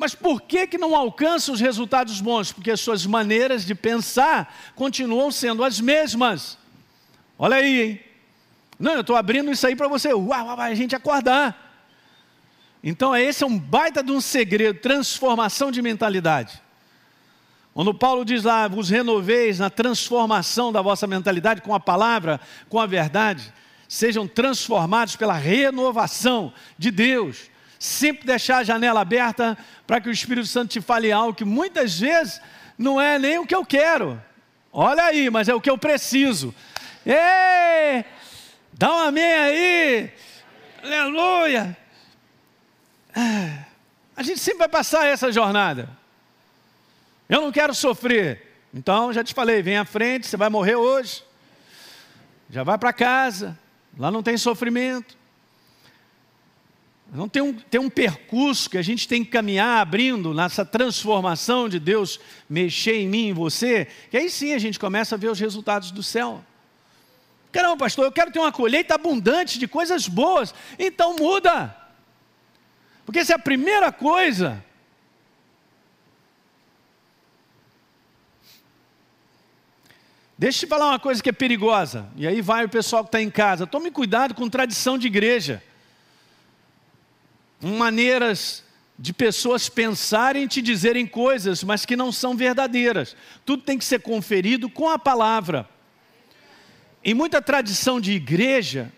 Mas 0.00 0.14
por 0.14 0.40
que, 0.40 0.66
que 0.66 0.78
não 0.78 0.96
alcança 0.96 1.52
os 1.52 1.60
resultados 1.60 2.22
bons? 2.22 2.50
Porque 2.50 2.70
as 2.70 2.80
suas 2.80 3.04
maneiras 3.04 3.66
de 3.66 3.74
pensar 3.74 4.72
continuam 4.74 5.30
sendo 5.30 5.62
as 5.62 5.78
mesmas. 5.78 6.56
Olha 7.38 7.56
aí, 7.56 7.82
hein? 7.82 8.00
Não, 8.78 8.94
eu 8.94 9.02
estou 9.02 9.14
abrindo 9.14 9.52
isso 9.52 9.66
aí 9.66 9.76
para 9.76 9.88
você, 9.88 10.14
uau, 10.14 10.46
uau, 10.46 10.58
a 10.58 10.74
gente 10.74 10.96
acordar. 10.96 11.84
Então, 12.82 13.14
esse 13.14 13.44
é 13.44 13.46
um 13.46 13.58
baita 13.58 14.02
de 14.02 14.10
um 14.10 14.22
segredo, 14.22 14.80
transformação 14.80 15.70
de 15.70 15.82
mentalidade. 15.82 16.62
Quando 17.74 17.92
Paulo 17.92 18.24
diz 18.24 18.42
lá, 18.42 18.66
vos 18.68 18.88
renoveis 18.88 19.58
na 19.58 19.68
transformação 19.68 20.72
da 20.72 20.80
vossa 20.80 21.06
mentalidade 21.06 21.60
com 21.60 21.74
a 21.74 21.78
palavra, 21.78 22.40
com 22.70 22.80
a 22.80 22.86
verdade, 22.86 23.52
sejam 23.86 24.26
transformados 24.26 25.14
pela 25.14 25.34
renovação 25.34 26.54
de 26.78 26.90
Deus. 26.90 27.49
Sempre 27.80 28.26
deixar 28.26 28.58
a 28.58 28.62
janela 28.62 29.00
aberta 29.00 29.56
para 29.86 30.02
que 30.02 30.08
o 30.10 30.12
Espírito 30.12 30.46
Santo 30.46 30.70
te 30.70 30.82
fale 30.82 31.10
algo 31.10 31.32
que 31.32 31.46
muitas 31.46 31.98
vezes 31.98 32.38
não 32.76 33.00
é 33.00 33.18
nem 33.18 33.38
o 33.38 33.46
que 33.46 33.54
eu 33.54 33.64
quero. 33.64 34.22
Olha 34.70 35.04
aí, 35.04 35.30
mas 35.30 35.48
é 35.48 35.54
o 35.54 35.60
que 35.62 35.70
eu 35.70 35.78
preciso. 35.78 36.54
Ei! 37.06 38.04
Dá 38.74 38.94
um 38.94 38.98
amém 38.98 39.32
aí. 39.32 40.12
Aleluia. 40.84 41.74
Ah, 43.16 43.64
a 44.14 44.22
gente 44.22 44.40
sempre 44.40 44.58
vai 44.58 44.68
passar 44.68 45.06
essa 45.06 45.32
jornada. 45.32 45.88
Eu 47.30 47.40
não 47.40 47.50
quero 47.50 47.74
sofrer. 47.74 48.58
Então, 48.74 49.10
já 49.10 49.24
te 49.24 49.32
falei, 49.32 49.62
vem 49.62 49.78
à 49.78 49.86
frente, 49.86 50.26
você 50.26 50.36
vai 50.36 50.50
morrer 50.50 50.76
hoje. 50.76 51.24
Já 52.50 52.62
vai 52.62 52.76
para 52.76 52.92
casa. 52.92 53.58
Lá 53.98 54.10
não 54.10 54.22
tem 54.22 54.36
sofrimento. 54.36 55.16
Não 57.12 57.28
tem 57.28 57.42
um, 57.42 57.52
tem 57.52 57.80
um 57.80 57.90
percurso 57.90 58.70
que 58.70 58.78
a 58.78 58.82
gente 58.82 59.08
tem 59.08 59.24
que 59.24 59.30
caminhar 59.30 59.80
abrindo 59.80 60.32
nessa 60.32 60.64
transformação 60.64 61.68
de 61.68 61.80
Deus 61.80 62.20
mexer 62.48 63.00
em 63.00 63.08
mim, 63.08 63.28
em 63.28 63.32
você, 63.32 63.88
que 64.10 64.16
aí 64.16 64.30
sim 64.30 64.52
a 64.52 64.58
gente 64.58 64.78
começa 64.78 65.16
a 65.16 65.18
ver 65.18 65.28
os 65.28 65.40
resultados 65.40 65.90
do 65.90 66.04
céu. 66.04 66.44
Caramba, 67.50 67.78
pastor, 67.78 68.04
eu 68.04 68.12
quero 68.12 68.30
ter 68.30 68.38
uma 68.38 68.52
colheita 68.52 68.94
abundante 68.94 69.58
de 69.58 69.66
coisas 69.66 70.06
boas. 70.06 70.54
Então 70.78 71.16
muda. 71.16 71.76
Porque 73.04 73.18
é 73.18 73.32
a 73.32 73.38
primeira 73.38 73.90
coisa. 73.90 74.64
Deixa 80.38 80.58
eu 80.58 80.60
te 80.60 80.70
falar 80.70 80.90
uma 80.90 81.00
coisa 81.00 81.20
que 81.20 81.28
é 81.28 81.32
perigosa. 81.32 82.08
E 82.16 82.24
aí 82.24 82.40
vai 82.40 82.64
o 82.64 82.68
pessoal 82.68 83.02
que 83.02 83.08
está 83.08 83.20
em 83.20 83.28
casa. 83.30 83.66
Tome 83.66 83.90
cuidado 83.90 84.32
com 84.32 84.48
tradição 84.48 84.96
de 84.96 85.08
igreja. 85.08 85.60
Maneiras 87.60 88.64
de 88.98 89.12
pessoas 89.14 89.68
pensarem 89.68 90.44
e 90.44 90.48
te 90.48 90.60
dizerem 90.60 91.06
coisas, 91.06 91.64
mas 91.64 91.86
que 91.86 91.96
não 91.96 92.12
são 92.12 92.36
verdadeiras. 92.36 93.16
Tudo 93.46 93.62
tem 93.62 93.78
que 93.78 93.84
ser 93.84 94.00
conferido 94.00 94.68
com 94.68 94.90
a 94.90 94.98
palavra. 94.98 95.66
Em 97.02 97.14
muita 97.14 97.40
tradição 97.40 97.98
de 97.98 98.12
igreja, 98.12 98.92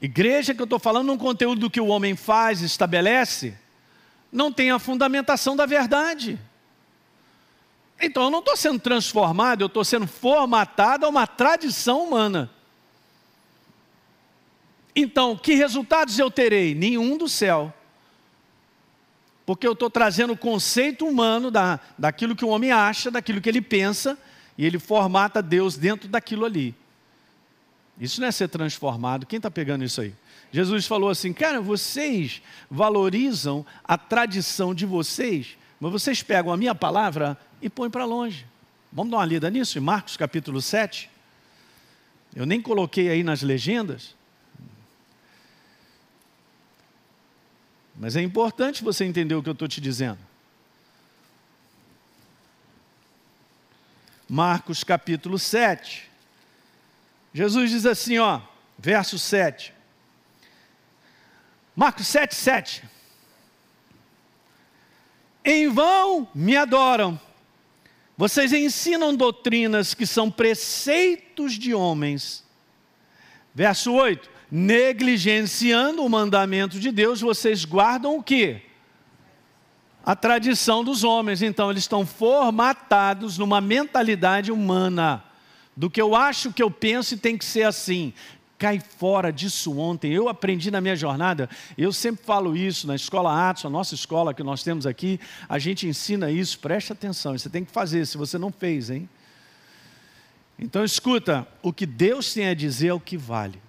igreja 0.00 0.54
que 0.54 0.62
eu 0.62 0.64
estou 0.64 0.78
falando 0.78 1.12
um 1.12 1.18
conteúdo 1.18 1.60
do 1.60 1.70
que 1.70 1.80
o 1.80 1.88
homem 1.88 2.16
faz, 2.16 2.62
estabelece, 2.62 3.54
não 4.32 4.50
tem 4.50 4.70
a 4.70 4.78
fundamentação 4.78 5.54
da 5.54 5.66
verdade. 5.66 6.38
Então 8.00 8.24
eu 8.24 8.30
não 8.30 8.38
estou 8.38 8.56
sendo 8.56 8.78
transformado, 8.78 9.62
eu 9.62 9.66
estou 9.66 9.84
sendo 9.84 10.06
formatado 10.06 11.04
a 11.04 11.08
uma 11.08 11.26
tradição 11.26 12.04
humana. 12.04 12.50
Então, 15.00 15.36
que 15.36 15.54
resultados 15.54 16.18
eu 16.18 16.28
terei? 16.28 16.74
Nenhum 16.74 17.16
do 17.16 17.28
céu. 17.28 17.72
Porque 19.46 19.64
eu 19.64 19.72
estou 19.72 19.88
trazendo 19.88 20.32
o 20.32 20.36
conceito 20.36 21.06
humano 21.06 21.52
da, 21.52 21.78
daquilo 21.96 22.34
que 22.34 22.44
o 22.44 22.48
homem 22.48 22.72
acha, 22.72 23.08
daquilo 23.08 23.40
que 23.40 23.48
ele 23.48 23.62
pensa, 23.62 24.18
e 24.58 24.66
ele 24.66 24.76
formata 24.76 25.40
Deus 25.40 25.76
dentro 25.76 26.08
daquilo 26.08 26.44
ali. 26.44 26.74
Isso 28.00 28.20
não 28.20 28.26
é 28.26 28.32
ser 28.32 28.48
transformado. 28.48 29.24
Quem 29.24 29.36
está 29.36 29.48
pegando 29.48 29.84
isso 29.84 30.00
aí? 30.00 30.12
Jesus 30.50 30.84
falou 30.84 31.10
assim: 31.10 31.32
Cara, 31.32 31.60
vocês 31.60 32.42
valorizam 32.68 33.64
a 33.84 33.96
tradição 33.96 34.74
de 34.74 34.84
vocês, 34.84 35.56
mas 35.78 35.92
vocês 35.92 36.24
pegam 36.24 36.52
a 36.52 36.56
minha 36.56 36.74
palavra 36.74 37.38
e 37.62 37.70
põem 37.70 37.88
para 37.88 38.04
longe. 38.04 38.44
Vamos 38.92 39.12
dar 39.12 39.18
uma 39.18 39.24
lida 39.24 39.48
nisso? 39.48 39.78
Em 39.78 39.80
Marcos 39.80 40.16
capítulo 40.16 40.60
7. 40.60 41.08
Eu 42.34 42.44
nem 42.44 42.60
coloquei 42.60 43.08
aí 43.08 43.22
nas 43.22 43.42
legendas. 43.42 44.17
Mas 47.98 48.14
é 48.14 48.22
importante 48.22 48.84
você 48.84 49.04
entender 49.04 49.34
o 49.34 49.42
que 49.42 49.48
eu 49.48 49.52
estou 49.52 49.66
te 49.66 49.80
dizendo. 49.80 50.20
Marcos 54.28 54.84
capítulo 54.84 55.36
7. 55.38 56.08
Jesus 57.34 57.70
diz 57.70 57.84
assim, 57.84 58.18
ó, 58.18 58.40
verso 58.78 59.18
7. 59.18 59.74
Marcos 61.74 62.06
7, 62.06 62.34
7. 62.34 62.84
Em 65.44 65.68
vão 65.68 66.28
me 66.32 66.56
adoram. 66.56 67.20
Vocês 68.16 68.52
ensinam 68.52 69.14
doutrinas 69.14 69.94
que 69.94 70.06
são 70.06 70.30
preceitos 70.30 71.54
de 71.54 71.74
homens. 71.74 72.44
Verso 73.54 73.92
8. 73.92 74.37
Negligenciando 74.50 76.04
o 76.04 76.08
mandamento 76.08 76.80
de 76.80 76.90
Deus, 76.90 77.20
vocês 77.20 77.64
guardam 77.64 78.16
o 78.16 78.22
que? 78.22 78.62
a 80.08 80.16
tradição 80.16 80.82
dos 80.82 81.04
homens. 81.04 81.42
Então, 81.42 81.70
eles 81.70 81.82
estão 81.82 82.06
formatados 82.06 83.36
numa 83.36 83.60
mentalidade 83.60 84.50
humana. 84.50 85.22
Do 85.76 85.90
que 85.90 86.00
eu 86.00 86.16
acho, 86.16 86.50
que 86.50 86.62
eu 86.62 86.70
penso 86.70 87.12
e 87.12 87.18
tem 87.18 87.36
que 87.36 87.44
ser 87.44 87.64
assim. 87.64 88.14
Cai 88.56 88.80
fora 88.80 89.30
disso 89.30 89.78
ontem. 89.78 90.10
Eu 90.10 90.26
aprendi 90.26 90.70
na 90.70 90.80
minha 90.80 90.96
jornada, 90.96 91.46
eu 91.76 91.92
sempre 91.92 92.24
falo 92.24 92.56
isso 92.56 92.86
na 92.86 92.96
escola 92.96 93.50
Atos, 93.50 93.66
a 93.66 93.68
nossa 93.68 93.94
escola 93.94 94.32
que 94.32 94.42
nós 94.42 94.62
temos 94.62 94.86
aqui, 94.86 95.20
a 95.46 95.58
gente 95.58 95.86
ensina 95.86 96.30
isso, 96.30 96.58
preste 96.58 96.90
atenção, 96.90 97.36
você 97.36 97.50
tem 97.50 97.62
que 97.62 97.70
fazer, 97.70 98.06
se 98.06 98.16
você 98.16 98.38
não 98.38 98.50
fez, 98.50 98.88
hein? 98.88 99.06
Então 100.58 100.82
escuta, 100.82 101.46
o 101.62 101.70
que 101.70 101.84
Deus 101.84 102.32
tem 102.32 102.48
a 102.48 102.54
dizer 102.54 102.88
é 102.88 102.94
o 102.94 102.98
que 102.98 103.18
vale. 103.18 103.60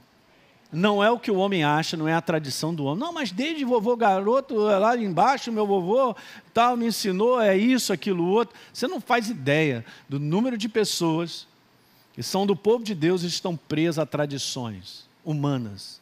Não 0.71 1.03
é 1.03 1.09
o 1.09 1.17
que 1.17 1.31
o 1.31 1.37
homem 1.37 1.63
acha, 1.63 1.97
não 1.97 2.07
é 2.07 2.13
a 2.13 2.21
tradição 2.21 2.73
do 2.73 2.85
homem. 2.85 2.99
Não, 2.99 3.11
mas 3.11 3.31
desde 3.31 3.65
vovô 3.65 3.95
garoto, 3.97 4.55
lá 4.55 4.95
embaixo, 4.95 5.51
meu 5.51 5.65
vovô 5.65 6.15
tal, 6.53 6.77
me 6.77 6.85
ensinou, 6.85 7.41
é 7.41 7.57
isso, 7.57 7.91
aquilo, 7.91 8.25
outro. 8.25 8.55
Você 8.71 8.87
não 8.87 9.01
faz 9.01 9.29
ideia 9.29 9.83
do 10.07 10.19
número 10.19 10.57
de 10.57 10.69
pessoas 10.69 11.47
que 12.13 12.21
são 12.21 12.45
do 12.45 12.55
povo 12.55 12.83
de 12.83 12.93
Deus 12.93 13.23
e 13.23 13.27
estão 13.27 13.57
presas 13.57 13.99
a 13.99 14.05
tradições 14.05 15.09
humanas, 15.25 15.99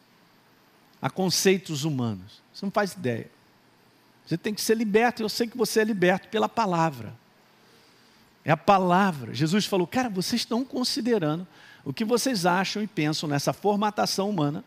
a 1.02 1.10
conceitos 1.10 1.86
humanos. 1.86 2.42
Você 2.54 2.66
não 2.66 2.72
faz 2.72 2.94
ideia. 2.94 3.30
Você 4.26 4.38
tem 4.38 4.54
que 4.54 4.62
ser 4.62 4.76
liberto, 4.76 5.22
eu 5.22 5.30
sei 5.30 5.48
que 5.48 5.58
você 5.58 5.80
é 5.80 5.84
liberto 5.86 6.28
pela 6.28 6.50
palavra. 6.50 7.14
É 8.44 8.52
a 8.52 8.58
palavra. 8.58 9.34
Jesus 9.34 9.66
falou, 9.66 9.88
cara, 9.88 10.10
vocês 10.10 10.42
estão 10.42 10.66
considerando 10.66 11.48
o 11.84 11.94
que 11.94 12.06
vocês 12.06 12.46
acham 12.46 12.84
e 12.84 12.88
pensam 12.88 13.30
nessa 13.30 13.54
formatação 13.54 14.30
humana 14.30 14.64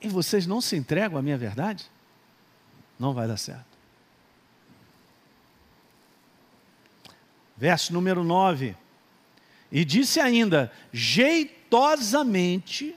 e 0.00 0.08
vocês 0.08 0.46
não 0.46 0.60
se 0.60 0.76
entregam 0.76 1.18
à 1.18 1.22
minha 1.22 1.38
verdade, 1.38 1.86
não 2.98 3.12
vai 3.12 3.28
dar 3.28 3.36
certo. 3.36 3.76
Verso 7.56 7.92
número 7.92 8.22
9. 8.22 8.76
E 9.72 9.84
disse 9.84 10.20
ainda: 10.20 10.70
jeitosamente, 10.92 12.94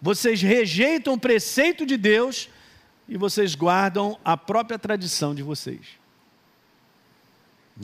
vocês 0.00 0.40
rejeitam 0.40 1.14
o 1.14 1.20
preceito 1.20 1.84
de 1.84 1.96
Deus 1.96 2.48
e 3.08 3.16
vocês 3.16 3.54
guardam 3.54 4.18
a 4.24 4.36
própria 4.36 4.78
tradição 4.78 5.34
de 5.34 5.42
vocês. 5.42 5.98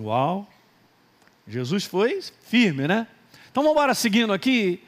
Uau! 0.00 0.48
Jesus 1.46 1.84
foi 1.84 2.20
firme, 2.42 2.88
né? 2.88 3.06
Então 3.50 3.62
vamos 3.62 3.76
embora 3.76 3.94
seguindo 3.94 4.32
aqui. 4.32 4.82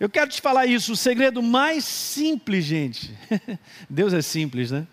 Eu 0.00 0.08
quero 0.08 0.30
te 0.30 0.40
falar 0.40 0.66
isso, 0.66 0.92
o 0.92 0.96
segredo 0.96 1.42
mais 1.42 1.84
simples, 1.84 2.64
gente. 2.64 3.12
Deus 3.90 4.12
é 4.12 4.22
simples, 4.22 4.70
né? 4.70 4.86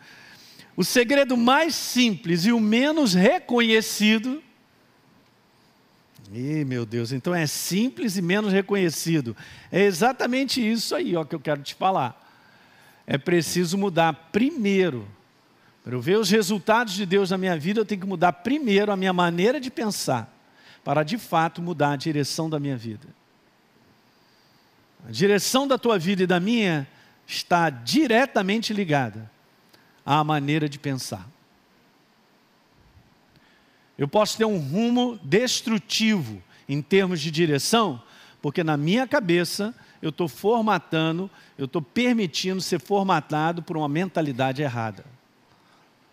O 0.75 0.83
segredo 0.83 1.38
mais 1.38 1.75
simples 1.75 2.45
e 2.45 2.51
o 2.51 2.59
menos 2.59 3.13
reconhecido. 3.13 4.41
Ih, 6.33 6.65
meu 6.65 6.85
Deus, 6.88 7.12
então 7.12 7.35
é 7.35 7.45
simples 7.45 8.17
e 8.17 8.21
menos 8.21 8.51
reconhecido. 8.51 9.38
É 9.71 9.81
exatamente 9.81 10.59
isso 10.59 10.95
aí 10.95 11.15
ó, 11.15 11.24
que 11.24 11.35
eu 11.35 11.39
quero 11.39 11.62
te 11.62 11.75
falar. 11.75 12.21
é 13.05 13.17
preciso 13.17 13.77
mudar 13.77 14.12
primeiro. 14.31 15.07
Para 15.83 15.93
eu 15.93 16.01
ver 16.01 16.17
os 16.17 16.31
resultados 16.31 16.95
de 16.95 17.05
Deus 17.05 17.29
na 17.29 17.38
minha 17.38 17.55
vida, 17.55 17.79
eu 17.79 17.85
tenho 17.85 18.01
que 18.01 18.07
mudar 18.07 18.33
primeiro 18.33 18.91
a 18.91 18.97
minha 18.97 19.13
maneira 19.13 19.59
de 19.59 19.69
pensar, 19.69 20.35
para 20.83 21.03
de 21.03 21.15
fato 21.19 21.62
mudar 21.62 21.91
a 21.91 21.95
direção 21.95 22.50
da 22.50 22.59
minha 22.59 22.75
vida. 22.75 23.07
A 25.07 25.12
direção 25.12 25.67
da 25.67 25.77
tua 25.77 26.00
vida 26.00 26.24
e 26.24 26.27
da 26.27 26.39
minha 26.39 26.88
está 27.27 27.69
diretamente 27.69 28.74
ligada 28.74 29.29
à 30.05 30.24
maneira 30.24 30.67
de 30.67 30.79
pensar. 30.79 31.27
Eu 33.97 34.07
posso 34.07 34.38
ter 34.38 34.45
um 34.45 34.57
rumo 34.57 35.19
destrutivo 35.24 36.41
em 36.67 36.81
termos 36.81 37.21
de 37.21 37.29
direção, 37.29 38.01
porque 38.41 38.63
na 38.63 38.75
minha 38.75 39.07
cabeça 39.07 39.74
eu 40.01 40.09
estou 40.09 40.27
formatando, 40.27 41.29
eu 41.57 41.65
estou 41.65 41.81
permitindo 41.81 42.59
ser 42.59 42.79
formatado 42.79 43.62
por 43.62 43.77
uma 43.77 43.88
mentalidade 43.88 44.62
errada. 44.62 45.05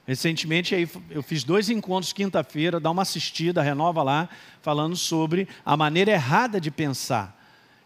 Recentemente 0.06 0.74
eu 1.10 1.22
fiz 1.22 1.44
dois 1.44 1.70
encontros 1.70 2.12
quinta-feira, 2.12 2.78
dá 2.78 2.90
uma 2.90 3.02
assistida, 3.02 3.62
renova 3.62 4.02
lá, 4.02 4.28
falando 4.60 4.96
sobre 4.96 5.48
a 5.64 5.76
maneira 5.76 6.10
errada 6.10 6.60
de 6.60 6.70
pensar. 6.70 7.41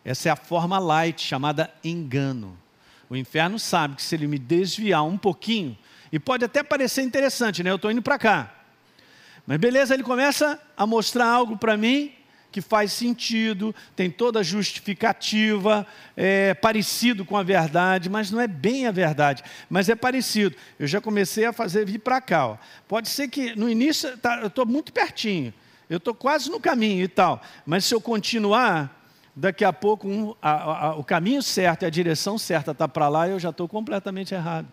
Essa 0.06 0.28
é 0.28 0.32
a 0.32 0.36
forma 0.36 0.78
light, 0.78 1.20
chamada 1.20 1.68
engano. 1.82 2.56
O 3.10 3.16
inferno 3.16 3.58
sabe 3.58 3.96
que 3.96 4.02
se 4.04 4.14
ele 4.14 4.28
me 4.28 4.38
desviar 4.38 5.04
um 5.04 5.18
pouquinho, 5.18 5.76
e 6.12 6.18
pode 6.20 6.44
até 6.44 6.62
parecer 6.62 7.02
interessante, 7.02 7.60
né? 7.64 7.70
Eu 7.70 7.74
estou 7.74 7.90
indo 7.90 8.00
para 8.00 8.16
cá. 8.16 8.54
Mas 9.44 9.58
beleza, 9.58 9.94
ele 9.94 10.04
começa 10.04 10.62
a 10.76 10.86
mostrar 10.86 11.26
algo 11.26 11.56
para 11.56 11.76
mim 11.76 12.12
que 12.52 12.60
faz 12.60 12.92
sentido, 12.92 13.74
tem 13.96 14.08
toda 14.08 14.38
a 14.38 14.42
justificativa, 14.44 15.84
é 16.16 16.54
parecido 16.54 17.24
com 17.24 17.36
a 17.36 17.42
verdade, 17.42 18.08
mas 18.08 18.30
não 18.30 18.40
é 18.40 18.46
bem 18.46 18.86
a 18.86 18.92
verdade, 18.92 19.42
mas 19.68 19.88
é 19.88 19.96
parecido. 19.96 20.54
Eu 20.78 20.86
já 20.86 21.00
comecei 21.00 21.44
a 21.44 21.52
fazer 21.52 21.84
vir 21.84 21.98
para 21.98 22.20
cá. 22.20 22.46
Ó. 22.46 22.58
Pode 22.86 23.08
ser 23.08 23.26
que 23.26 23.56
no 23.56 23.68
início 23.68 24.16
tá, 24.18 24.38
eu 24.40 24.46
estou 24.46 24.64
muito 24.64 24.92
pertinho, 24.92 25.52
eu 25.90 25.96
estou 25.96 26.14
quase 26.14 26.48
no 26.48 26.60
caminho 26.60 27.02
e 27.02 27.08
tal, 27.08 27.42
mas 27.66 27.84
se 27.84 27.92
eu 27.92 28.00
continuar, 28.00 28.95
daqui 29.36 29.66
a 29.66 29.72
pouco 29.72 30.08
um, 30.08 30.34
a, 30.40 30.86
a, 30.86 30.94
o 30.96 31.04
caminho 31.04 31.42
certo 31.42 31.82
e 31.82 31.86
a 31.86 31.90
direção 31.90 32.38
certa 32.38 32.70
está 32.70 32.88
para 32.88 33.06
lá, 33.10 33.28
eu 33.28 33.38
já 33.38 33.50
estou 33.50 33.68
completamente 33.68 34.34
errado. 34.34 34.66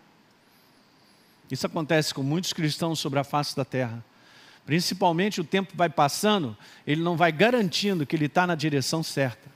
Isso 1.50 1.66
acontece 1.66 2.14
com 2.14 2.22
muitos 2.22 2.54
cristãos 2.54 2.98
sobre 2.98 3.18
a 3.18 3.24
face 3.24 3.54
da 3.54 3.64
terra. 3.64 4.02
Principalmente 4.64 5.42
o 5.42 5.44
tempo 5.44 5.74
vai 5.76 5.90
passando, 5.90 6.56
ele 6.86 7.02
não 7.02 7.18
vai 7.18 7.30
garantindo 7.30 8.06
que 8.06 8.16
ele 8.16 8.24
está 8.24 8.46
na 8.46 8.54
direção 8.54 9.02
certa, 9.02 9.52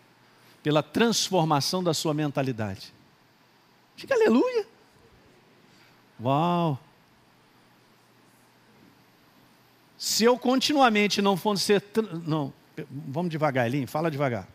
pela 0.63 0.83
transformação 0.83 1.83
da 1.83 1.95
sua 1.95 2.13
mentalidade. 2.13 2.93
Diga 3.97 4.15
aleluia. 4.15 4.67
Uau! 6.23 6.79
Se 9.97 10.25
eu 10.25 10.39
continuamente 10.39 11.23
não 11.23 11.37
for 11.37 11.59
ser. 11.59 11.83
Não, 12.25 12.53
vamos 12.89 13.31
devagar, 13.31 13.67
Elinho, 13.67 13.89
fala 13.89 14.11
devagar. 14.11 14.47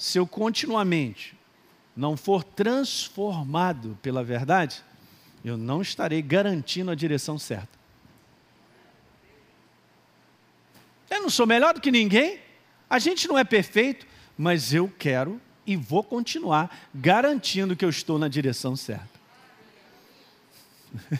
Se 0.00 0.16
eu 0.16 0.26
continuamente 0.26 1.36
não 1.94 2.16
for 2.16 2.42
transformado 2.42 3.98
pela 4.00 4.24
verdade, 4.24 4.82
eu 5.44 5.58
não 5.58 5.82
estarei 5.82 6.22
garantindo 6.22 6.90
a 6.90 6.94
direção 6.94 7.38
certa. 7.38 7.78
Eu 11.10 11.20
não 11.20 11.28
sou 11.28 11.46
melhor 11.46 11.74
do 11.74 11.82
que 11.82 11.90
ninguém, 11.90 12.40
a 12.88 12.98
gente 12.98 13.28
não 13.28 13.36
é 13.36 13.44
perfeito, 13.44 14.06
mas 14.38 14.72
eu 14.72 14.90
quero 14.98 15.38
e 15.66 15.76
vou 15.76 16.02
continuar 16.02 16.88
garantindo 16.94 17.76
que 17.76 17.84
eu 17.84 17.90
estou 17.90 18.18
na 18.18 18.26
direção 18.26 18.74
certa. 18.74 19.20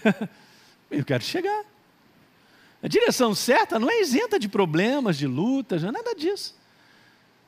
eu 0.91 1.05
quero 1.05 1.23
chegar. 1.23 1.67
A 2.83 2.89
direção 2.89 3.35
certa 3.35 3.79
não 3.79 3.91
é 3.91 4.01
isenta 4.01 4.39
de 4.39 4.49
problemas, 4.49 5.19
de 5.19 5.27
lutas, 5.27 5.83
não 5.83 5.91
é 5.91 5.93
nada 5.93 6.15
disso. 6.15 6.59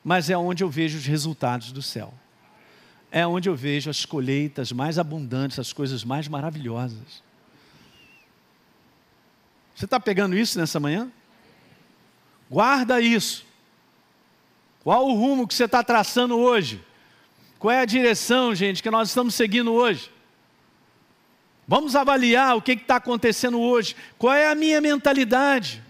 Mas 0.03 0.31
é 0.31 0.37
onde 0.37 0.65
eu 0.65 0.69
vejo 0.69 0.99
os 0.99 1.07
resultados 1.07 1.73
do 1.73 1.83
céu. 1.83 2.13
É 3.11 3.27
onde 3.27 3.49
eu 3.49 3.55
vejo 3.55 3.91
as 3.91 4.05
colheitas 4.05 4.73
mais 4.73 4.99
abundantes, 4.99 5.59
as 5.59 5.73
coisas 5.73 6.03
mais 6.03 6.29
maravilhosas. 6.29 7.23
Você 9.75 9.85
está 9.85 10.01
pegando 10.01 10.37
isso 10.37 10.59
nessa 10.59 10.81
manhã? 10.81 11.11
Guarda 12.51 13.01
isso. 13.01 13.45
Qual 14.83 15.07
o 15.09 15.15
rumo 15.15 15.47
que 15.47 15.55
você 15.55 15.65
está 15.65 15.83
traçando 15.83 16.37
hoje? 16.37 16.83
Qual 17.59 17.71
é 17.71 17.81
a 17.81 17.85
direção, 17.85 18.55
gente, 18.55 18.83
que 18.83 18.91
nós 18.91 19.09
estamos 19.09 19.35
seguindo 19.35 19.73
hoje? 19.73 20.11
Vamos 21.67 21.95
avaliar 21.95 22.57
o 22.57 22.63
que 22.63 22.73
está 22.73 22.97
acontecendo 22.97 23.61
hoje. 23.61 23.95
Qual 24.19 24.35
é 24.35 24.49
a 24.49 24.55
minha 24.55 24.81
mentalidade? 24.81 25.83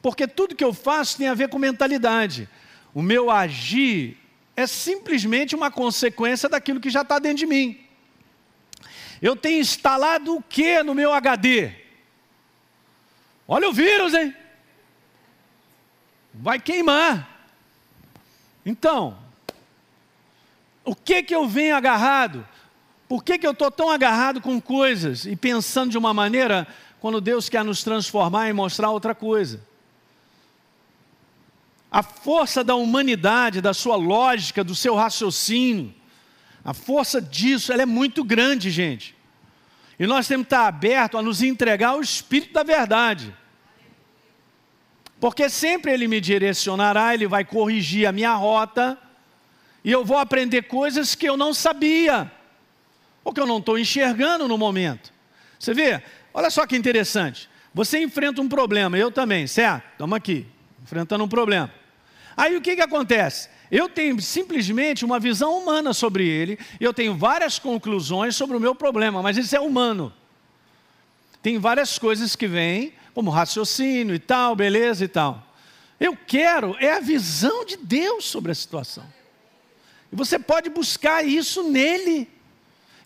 Porque 0.00 0.26
tudo 0.26 0.54
que 0.54 0.64
eu 0.64 0.72
faço 0.72 1.18
tem 1.18 1.28
a 1.28 1.34
ver 1.34 1.48
com 1.48 1.58
mentalidade. 1.58 2.48
O 2.96 3.02
meu 3.02 3.30
agir 3.30 4.16
é 4.56 4.66
simplesmente 4.66 5.54
uma 5.54 5.70
consequência 5.70 6.48
daquilo 6.48 6.80
que 6.80 6.88
já 6.88 7.02
está 7.02 7.18
dentro 7.18 7.36
de 7.36 7.46
mim. 7.46 7.78
Eu 9.20 9.36
tenho 9.36 9.60
instalado 9.60 10.34
o 10.34 10.42
que 10.42 10.82
no 10.82 10.94
meu 10.94 11.12
HD? 11.12 11.72
Olha 13.46 13.68
o 13.68 13.72
vírus, 13.74 14.14
hein? 14.14 14.34
vai 16.32 16.58
queimar. 16.58 17.28
Então, 18.64 19.18
o 20.82 20.94
que 20.94 21.22
que 21.22 21.34
eu 21.34 21.46
venho 21.46 21.76
agarrado? 21.76 22.48
Por 23.06 23.22
que, 23.22 23.38
que 23.38 23.46
eu 23.46 23.52
estou 23.52 23.70
tão 23.70 23.90
agarrado 23.90 24.40
com 24.40 24.58
coisas 24.58 25.26
e 25.26 25.36
pensando 25.36 25.90
de 25.90 25.98
uma 25.98 26.14
maneira 26.14 26.66
quando 26.98 27.20
Deus 27.20 27.50
quer 27.50 27.62
nos 27.62 27.82
transformar 27.84 28.48
e 28.48 28.54
mostrar 28.54 28.88
outra 28.88 29.14
coisa? 29.14 29.65
A 31.96 32.02
força 32.02 32.62
da 32.62 32.74
humanidade, 32.74 33.62
da 33.62 33.72
sua 33.72 33.96
lógica, 33.96 34.62
do 34.62 34.74
seu 34.74 34.94
raciocínio, 34.94 35.94
a 36.62 36.74
força 36.74 37.22
disso, 37.22 37.72
ela 37.72 37.80
é 37.80 37.86
muito 37.86 38.22
grande, 38.22 38.70
gente. 38.70 39.16
E 39.98 40.06
nós 40.06 40.28
temos 40.28 40.46
que 40.46 40.54
estar 40.54 40.66
abertos 40.66 41.18
a 41.18 41.22
nos 41.22 41.40
entregar 41.40 41.92
ao 41.92 42.02
Espírito 42.02 42.52
da 42.52 42.62
verdade. 42.62 43.34
Porque 45.18 45.48
sempre 45.48 45.90
Ele 45.90 46.06
me 46.06 46.20
direcionará, 46.20 47.14
Ele 47.14 47.26
vai 47.26 47.46
corrigir 47.46 48.06
a 48.06 48.12
minha 48.12 48.34
rota, 48.34 48.98
e 49.82 49.90
eu 49.90 50.04
vou 50.04 50.18
aprender 50.18 50.64
coisas 50.64 51.14
que 51.14 51.26
eu 51.26 51.34
não 51.34 51.54
sabia, 51.54 52.30
ou 53.24 53.32
que 53.32 53.40
eu 53.40 53.46
não 53.46 53.56
estou 53.56 53.78
enxergando 53.78 54.46
no 54.46 54.58
momento. 54.58 55.10
Você 55.58 55.72
vê? 55.72 56.02
Olha 56.34 56.50
só 56.50 56.66
que 56.66 56.76
interessante. 56.76 57.48
Você 57.72 58.02
enfrenta 58.02 58.42
um 58.42 58.48
problema, 58.50 58.98
eu 58.98 59.10
também, 59.10 59.46
certo? 59.46 59.82
Estamos 59.92 60.14
aqui, 60.14 60.46
enfrentando 60.82 61.24
um 61.24 61.28
problema. 61.28 61.85
Aí 62.36 62.56
o 62.56 62.60
que, 62.60 62.76
que 62.76 62.82
acontece? 62.82 63.48
Eu 63.70 63.88
tenho 63.88 64.20
simplesmente 64.20 65.04
uma 65.04 65.18
visão 65.18 65.58
humana 65.58 65.92
sobre 65.92 66.28
ele, 66.28 66.58
eu 66.78 66.92
tenho 66.92 67.16
várias 67.16 67.58
conclusões 67.58 68.36
sobre 68.36 68.56
o 68.56 68.60
meu 68.60 68.74
problema, 68.74 69.22
mas 69.22 69.36
isso 69.36 69.56
é 69.56 69.60
humano. 69.60 70.12
Tem 71.42 71.58
várias 71.58 71.98
coisas 71.98 72.36
que 72.36 72.46
vêm 72.46 72.92
como 73.14 73.30
raciocínio 73.30 74.14
e 74.14 74.18
tal, 74.18 74.54
beleza 74.54 75.04
e 75.04 75.08
tal. 75.08 75.42
Eu 75.98 76.16
quero 76.16 76.76
é 76.78 76.92
a 76.92 77.00
visão 77.00 77.64
de 77.64 77.76
Deus 77.76 78.26
sobre 78.26 78.52
a 78.52 78.54
situação. 78.54 79.06
E 80.12 80.16
você 80.16 80.38
pode 80.38 80.68
buscar 80.68 81.24
isso 81.24 81.62
nele, 81.62 82.28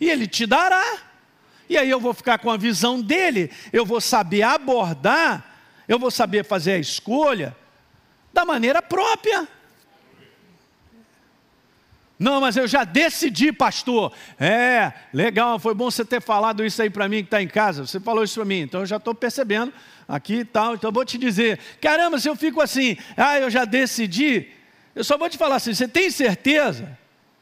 e 0.00 0.10
ele 0.10 0.26
te 0.26 0.46
dará. 0.46 0.98
E 1.68 1.78
aí 1.78 1.88
eu 1.88 2.00
vou 2.00 2.12
ficar 2.12 2.38
com 2.38 2.50
a 2.50 2.56
visão 2.56 3.00
dele, 3.00 3.50
eu 3.72 3.86
vou 3.86 4.00
saber 4.00 4.42
abordar, 4.42 5.58
eu 5.86 5.98
vou 5.98 6.10
saber 6.10 6.44
fazer 6.44 6.72
a 6.72 6.78
escolha 6.78 7.56
da 8.32 8.44
maneira 8.44 8.80
própria. 8.80 9.48
Não, 12.20 12.38
mas 12.38 12.54
eu 12.54 12.68
já 12.68 12.84
decidi, 12.84 13.50
pastor. 13.50 14.12
É, 14.38 14.92
legal, 15.10 15.58
foi 15.58 15.72
bom 15.72 15.90
você 15.90 16.04
ter 16.04 16.20
falado 16.20 16.62
isso 16.62 16.82
aí 16.82 16.90
para 16.90 17.08
mim 17.08 17.18
que 17.18 17.28
está 17.28 17.42
em 17.42 17.48
casa. 17.48 17.86
Você 17.86 17.98
falou 17.98 18.22
isso 18.22 18.34
para 18.34 18.44
mim, 18.44 18.60
então 18.60 18.80
eu 18.80 18.86
já 18.86 18.96
estou 18.96 19.14
percebendo 19.14 19.72
aqui 20.06 20.40
e 20.40 20.44
tal. 20.44 20.74
Então 20.74 20.88
eu 20.88 20.92
vou 20.92 21.04
te 21.04 21.16
dizer: 21.16 21.58
caramba, 21.80 22.18
se 22.18 22.28
eu 22.28 22.36
fico 22.36 22.60
assim, 22.60 22.98
ah, 23.16 23.38
eu 23.38 23.48
já 23.48 23.64
decidi. 23.64 24.48
Eu 24.94 25.02
só 25.02 25.16
vou 25.16 25.30
te 25.30 25.38
falar 25.38 25.56
assim: 25.56 25.72
você 25.72 25.88
tem 25.88 26.10
certeza? 26.10 26.98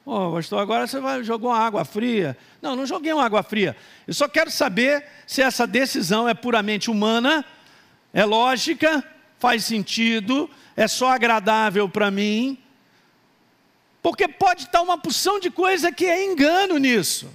Oh, 0.06 0.32
pastor, 0.32 0.60
agora 0.60 0.86
você 0.86 1.00
vai 1.00 1.24
jogar 1.24 1.48
uma 1.48 1.58
água 1.58 1.84
fria. 1.84 2.38
Não, 2.62 2.76
não 2.76 2.86
joguei 2.86 3.12
uma 3.12 3.24
água 3.24 3.42
fria. 3.42 3.76
Eu 4.06 4.14
só 4.14 4.28
quero 4.28 4.48
saber 4.48 5.04
se 5.26 5.42
essa 5.42 5.66
decisão 5.66 6.28
é 6.28 6.34
puramente 6.34 6.88
humana, 6.88 7.44
é 8.14 8.24
lógica, 8.24 9.02
faz 9.40 9.64
sentido, 9.64 10.48
é 10.78 10.86
só 10.86 11.10
agradável 11.10 11.88
para 11.88 12.08
mim 12.08 12.56
porque 14.00 14.28
pode 14.28 14.62
estar 14.62 14.80
uma 14.80 14.96
porção 14.96 15.40
de 15.40 15.50
coisa 15.50 15.90
que 15.90 16.06
é 16.06 16.24
engano 16.24 16.78
nisso. 16.78 17.28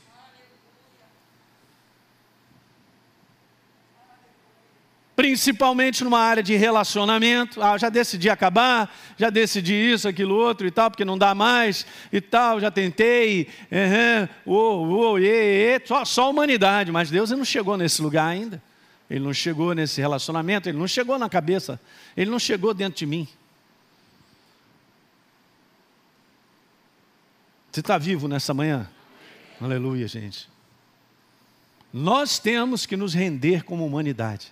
principalmente 5.15 6.03
numa 6.03 6.19
área 6.19 6.41
de 6.41 6.55
relacionamento. 6.55 7.61
Ah, 7.61 7.77
já 7.77 7.87
decidi 7.87 8.31
acabar, 8.31 8.91
já 9.15 9.29
decidi 9.29 9.73
isso, 9.73 10.07
aquilo, 10.07 10.33
outro 10.35 10.65
e 10.65 10.71
tal, 10.71 10.89
porque 10.89 11.05
não 11.05 11.17
dá 11.17 11.35
mais 11.35 11.85
e 12.11 12.19
tal, 12.19 12.59
já 12.59 12.71
tentei, 12.71 13.47
uhum, 13.71 14.27
oh, 14.43 15.13
oh, 15.13 15.17
só, 15.85 16.03
só 16.03 16.31
humanidade, 16.31 16.91
mas 16.91 17.11
Deus 17.11 17.29
não 17.29 17.45
chegou 17.45 17.77
nesse 17.77 18.01
lugar 18.01 18.25
ainda. 18.25 18.59
Ele 19.13 19.23
não 19.23 19.31
chegou 19.31 19.75
nesse 19.75 20.01
relacionamento, 20.01 20.67
ele 20.67 20.79
não 20.79 20.87
chegou 20.87 21.19
na 21.19 21.29
cabeça, 21.29 21.79
ele 22.17 22.31
não 22.31 22.39
chegou 22.39 22.73
dentro 22.73 22.97
de 22.97 23.05
mim. 23.05 23.27
Você 27.71 27.81
está 27.81 27.95
vivo 27.99 28.27
nessa 28.27 28.55
manhã? 28.55 28.89
Aleluia, 29.61 30.07
gente. 30.07 30.49
Nós 31.93 32.39
temos 32.39 32.87
que 32.87 32.97
nos 32.97 33.13
render 33.13 33.63
como 33.63 33.85
humanidade. 33.85 34.51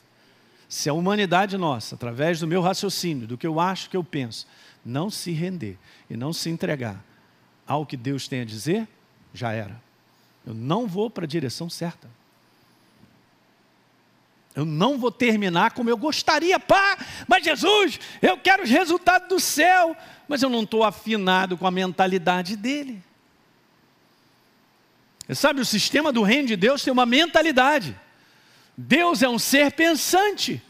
Se 0.69 0.88
a 0.88 0.93
humanidade 0.93 1.58
nossa, 1.58 1.95
através 1.95 2.39
do 2.39 2.45
meu 2.45 2.62
raciocínio, 2.62 3.26
do 3.26 3.39
que 3.39 3.47
eu 3.47 3.60
acho, 3.60 3.89
que 3.89 3.97
eu 3.97 4.04
penso, 4.04 4.45
não 4.86 5.10
se 5.10 5.32
render 5.32 5.76
e 6.08 6.15
não 6.15 6.32
se 6.32 6.52
entregar 6.52 7.04
ao 7.65 7.84
que 7.84 7.97
Deus 7.97 8.28
tem 8.28 8.41
a 8.41 8.45
dizer, 8.45 8.88
já 9.34 9.54
era. 9.54 9.82
Eu 10.45 10.54
não 10.54 10.86
vou 10.86 11.10
para 11.10 11.26
a 11.26 11.28
direção 11.28 11.67
certa. 11.67 12.20
Eu 14.56 14.66
não 14.66 14.98
vou 14.98 15.12
terminar 15.12 15.72
como 15.72 15.90
eu 15.90 15.98
gostaria, 15.98 16.60
pá, 16.60 16.98
mas 17.28 17.44
Jesus, 17.44 18.00
eu 18.22 18.38
quero 18.38 18.64
os 18.64 18.70
resultados 18.70 19.30
do 19.30 19.40
céu, 19.40 19.96
mas 20.28 20.42
eu 20.44 20.50
não 20.50 20.64
estou 20.64 20.84
afinado 20.84 21.58
com 21.58 21.66
a 21.66 21.72
mentalidade 21.72 22.58
dele. 22.58 23.02
Sabe, 25.34 25.62
o 25.62 25.66
sistema 25.66 26.12
do 26.12 26.24
reino 26.24 26.50
de 26.50 26.58
Deus 26.58 26.84
tem 26.84 26.92
uma 26.92 27.06
mentalidade. 27.06 27.98
Deus 28.76 29.22
é 29.22 29.30
um 29.30 29.40
ser 29.40 29.72
pensante. 29.72 30.62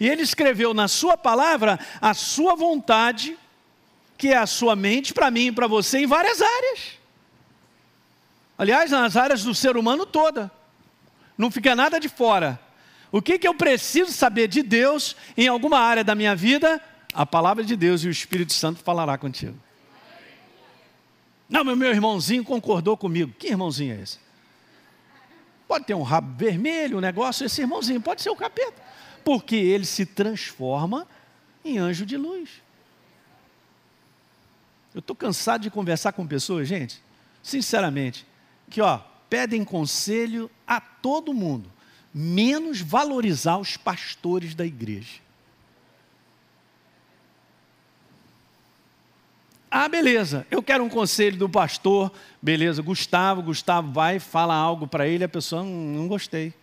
E 0.00 0.08
ele 0.08 0.22
escreveu 0.22 0.72
na 0.72 0.88
sua 0.88 1.16
palavra 1.16 1.78
a 2.00 2.14
sua 2.14 2.54
vontade, 2.54 3.36
que 4.16 4.28
é 4.28 4.36
a 4.36 4.46
sua 4.46 4.74
mente 4.74 5.12
para 5.12 5.30
mim 5.30 5.48
e 5.48 5.52
para 5.52 5.66
você 5.66 5.98
em 5.98 6.06
várias 6.06 6.40
áreas. 6.40 6.98
Aliás, 8.56 8.90
nas 8.90 9.16
áreas 9.16 9.42
do 9.42 9.54
ser 9.54 9.76
humano 9.76 10.06
toda. 10.06 10.50
Não 11.36 11.50
fica 11.50 11.74
nada 11.74 12.00
de 12.00 12.08
fora. 12.08 12.58
O 13.10 13.22
que, 13.22 13.38
que 13.38 13.46
eu 13.46 13.54
preciso 13.54 14.12
saber 14.12 14.48
de 14.48 14.62
Deus 14.62 15.16
em 15.36 15.48
alguma 15.48 15.78
área 15.78 16.02
da 16.02 16.14
minha 16.14 16.34
vida? 16.34 16.80
A 17.14 17.24
palavra 17.24 17.64
de 17.64 17.76
Deus 17.76 18.02
e 18.02 18.08
o 18.08 18.10
Espírito 18.10 18.52
Santo 18.52 18.82
falará 18.82 19.16
contigo. 19.16 19.56
Não, 21.48 21.64
mas 21.64 21.78
meu 21.78 21.90
irmãozinho 21.90 22.44
concordou 22.44 22.96
comigo. 22.96 23.32
Que 23.38 23.48
irmãozinho 23.48 23.94
é 23.94 24.02
esse? 24.02 24.18
Pode 25.68 25.84
ter 25.84 25.94
um 25.94 26.02
rabo 26.02 26.36
vermelho, 26.36 26.98
um 26.98 27.00
negócio, 27.00 27.46
esse 27.46 27.60
irmãozinho 27.60 28.00
pode 28.00 28.22
ser 28.22 28.30
o 28.30 28.36
capeta. 28.36 28.82
Porque 29.24 29.56
ele 29.56 29.84
se 29.84 30.04
transforma 30.04 31.06
em 31.64 31.78
anjo 31.78 32.06
de 32.06 32.16
luz. 32.16 32.50
Eu 34.94 35.00
estou 35.00 35.14
cansado 35.14 35.62
de 35.62 35.70
conversar 35.70 36.12
com 36.12 36.26
pessoas, 36.26 36.66
gente, 36.66 37.02
sinceramente, 37.42 38.26
que 38.70 38.80
ó, 38.80 39.00
pedem 39.28 39.64
conselho 39.64 40.50
a 40.66 40.80
todo 40.80 41.34
mundo, 41.34 41.70
menos 42.18 42.80
valorizar 42.80 43.58
os 43.58 43.76
pastores 43.76 44.54
da 44.54 44.64
igreja. 44.64 45.20
Ah, 49.70 49.86
beleza, 49.86 50.46
eu 50.50 50.62
quero 50.62 50.82
um 50.82 50.88
conselho 50.88 51.36
do 51.36 51.46
pastor, 51.46 52.10
beleza, 52.40 52.80
Gustavo, 52.80 53.42
Gustavo 53.42 53.92
vai, 53.92 54.18
fala 54.18 54.54
algo 54.54 54.86
para 54.88 55.06
ele, 55.06 55.24
a 55.24 55.28
pessoa, 55.28 55.60
hum, 55.60 55.92
não 55.94 56.08
gostei. 56.08 56.54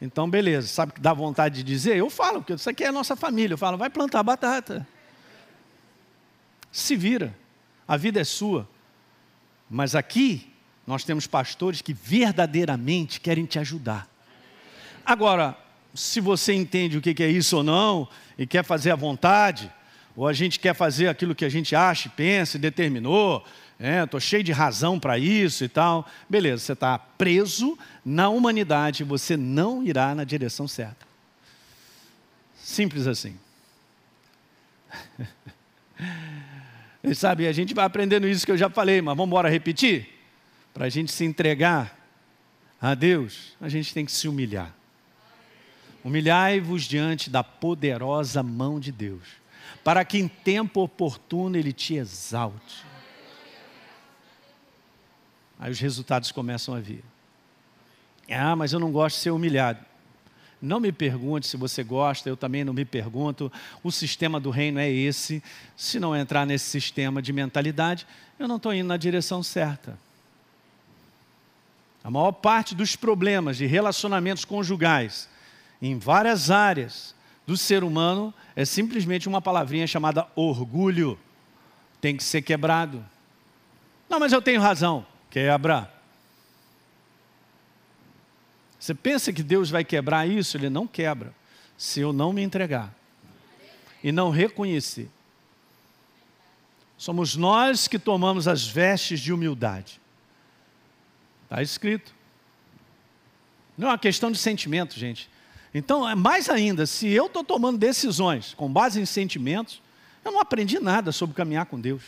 Então, 0.00 0.30
beleza, 0.30 0.68
sabe 0.68 0.92
que 0.92 1.00
dá 1.00 1.12
vontade 1.12 1.56
de 1.56 1.62
dizer? 1.64 1.96
Eu 1.96 2.08
falo, 2.08 2.38
porque 2.38 2.52
isso 2.52 2.70
aqui 2.70 2.84
é 2.84 2.86
a 2.86 2.92
nossa 2.92 3.16
família, 3.16 3.54
eu 3.54 3.58
falo, 3.58 3.76
vai 3.76 3.90
plantar 3.90 4.22
batata. 4.22 4.86
Se 6.70 6.94
vira, 6.94 7.36
a 7.88 7.96
vida 7.96 8.20
é 8.20 8.24
sua. 8.24 8.68
Mas 9.68 9.96
aqui, 9.96 10.53
nós 10.86 11.04
temos 11.04 11.26
pastores 11.26 11.80
que 11.80 11.92
verdadeiramente 11.92 13.20
querem 13.20 13.44
te 13.44 13.58
ajudar. 13.58 14.08
Agora, 15.04 15.56
se 15.94 16.20
você 16.20 16.52
entende 16.52 16.98
o 16.98 17.00
que 17.00 17.22
é 17.22 17.28
isso 17.28 17.58
ou 17.58 17.62
não, 17.62 18.08
e 18.36 18.46
quer 18.46 18.64
fazer 18.64 18.90
a 18.90 18.96
vontade, 18.96 19.70
ou 20.16 20.26
a 20.26 20.32
gente 20.32 20.58
quer 20.58 20.74
fazer 20.74 21.08
aquilo 21.08 21.34
que 21.34 21.44
a 21.44 21.48
gente 21.48 21.74
acha, 21.74 22.08
pensa 22.08 22.56
e 22.56 22.60
determinou, 22.60 23.44
estou 23.78 24.18
é, 24.18 24.20
cheio 24.20 24.44
de 24.44 24.52
razão 24.52 24.98
para 24.98 25.18
isso 25.18 25.64
e 25.64 25.68
tal. 25.68 26.06
Beleza, 26.28 26.64
você 26.64 26.72
está 26.72 26.98
preso 26.98 27.78
na 28.04 28.28
humanidade, 28.28 29.04
você 29.04 29.36
não 29.36 29.82
irá 29.82 30.14
na 30.14 30.24
direção 30.24 30.68
certa. 30.68 31.06
Simples 32.56 33.06
assim. 33.06 33.36
E 37.06 37.14
sabe, 37.14 37.46
a 37.46 37.52
gente 37.52 37.74
vai 37.74 37.84
aprendendo 37.84 38.26
isso 38.26 38.46
que 38.46 38.52
eu 38.52 38.56
já 38.56 38.70
falei, 38.70 39.02
mas 39.02 39.14
vamos 39.14 39.30
embora 39.30 39.50
repetir? 39.50 40.13
Para 40.74 40.86
a 40.86 40.88
gente 40.90 41.10
se 41.10 41.24
entregar 41.24 41.98
a 42.80 42.94
Deus, 42.94 43.56
a 43.60 43.68
gente 43.70 43.94
tem 43.94 44.04
que 44.04 44.12
se 44.12 44.28
humilhar. 44.28 44.74
Humilhai-vos 46.04 46.82
diante 46.82 47.30
da 47.30 47.42
poderosa 47.42 48.42
mão 48.42 48.78
de 48.78 48.92
Deus 48.92 49.44
para 49.84 50.02
que 50.04 50.18
em 50.18 50.26
tempo 50.26 50.82
oportuno 50.82 51.56
Ele 51.56 51.72
te 51.72 51.94
exalte. 51.94 52.84
Aí 55.58 55.70
os 55.70 55.78
resultados 55.78 56.32
começam 56.32 56.74
a 56.74 56.80
vir. 56.80 57.04
Ah, 58.30 58.56
mas 58.56 58.72
eu 58.72 58.80
não 58.80 58.90
gosto 58.90 59.16
de 59.16 59.22
ser 59.22 59.30
humilhado. 59.30 59.80
Não 60.60 60.80
me 60.80 60.90
pergunte 60.90 61.46
se 61.46 61.58
você 61.58 61.84
gosta, 61.84 62.28
eu 62.28 62.36
também 62.36 62.64
não 62.64 62.72
me 62.72 62.86
pergunto. 62.86 63.52
O 63.82 63.92
sistema 63.92 64.40
do 64.40 64.48
reino 64.48 64.78
é 64.80 64.90
esse. 64.90 65.42
Se 65.76 66.00
não 66.00 66.16
entrar 66.16 66.46
nesse 66.46 66.64
sistema 66.64 67.20
de 67.20 67.32
mentalidade, 67.32 68.06
eu 68.38 68.48
não 68.48 68.56
estou 68.56 68.72
indo 68.72 68.88
na 68.88 68.96
direção 68.96 69.42
certa. 69.42 69.98
A 72.04 72.10
maior 72.10 72.32
parte 72.32 72.74
dos 72.74 72.94
problemas 72.94 73.56
de 73.56 73.64
relacionamentos 73.64 74.44
conjugais, 74.44 75.26
em 75.80 75.98
várias 75.98 76.50
áreas, 76.50 77.14
do 77.46 77.56
ser 77.56 77.82
humano 77.82 78.32
é 78.54 78.64
simplesmente 78.64 79.28
uma 79.28 79.40
palavrinha 79.40 79.86
chamada 79.86 80.26
orgulho. 80.36 81.18
Tem 82.00 82.16
que 82.16 82.22
ser 82.22 82.42
quebrado. 82.42 83.04
Não, 84.08 84.20
mas 84.20 84.32
eu 84.32 84.42
tenho 84.42 84.60
razão. 84.60 85.06
Quebra. 85.30 85.92
Você 88.78 88.94
pensa 88.94 89.32
que 89.32 89.42
Deus 89.42 89.70
vai 89.70 89.82
quebrar 89.82 90.28
isso? 90.28 90.56
Ele 90.56 90.68
não 90.68 90.86
quebra. 90.86 91.34
Se 91.76 92.00
eu 92.00 92.12
não 92.12 92.32
me 92.32 92.42
entregar 92.42 92.94
e 94.02 94.12
não 94.12 94.30
reconhecer. 94.30 95.10
Somos 96.96 97.34
nós 97.34 97.88
que 97.88 97.98
tomamos 97.98 98.46
as 98.46 98.66
vestes 98.66 99.20
de 99.20 99.32
humildade. 99.32 100.00
Está 101.44 101.62
escrito. 101.62 102.14
Não 103.76 103.88
é 103.88 103.90
uma 103.92 103.98
questão 103.98 104.30
de 104.30 104.38
sentimento, 104.38 104.98
gente. 104.98 105.30
Então, 105.72 106.08
é 106.08 106.14
mais 106.14 106.48
ainda, 106.48 106.86
se 106.86 107.08
eu 107.08 107.26
estou 107.26 107.42
tomando 107.42 107.78
decisões 107.78 108.54
com 108.54 108.72
base 108.72 109.00
em 109.00 109.06
sentimentos, 109.06 109.82
eu 110.24 110.30
não 110.30 110.40
aprendi 110.40 110.78
nada 110.78 111.10
sobre 111.10 111.34
caminhar 111.34 111.66
com 111.66 111.80
Deus. 111.80 112.02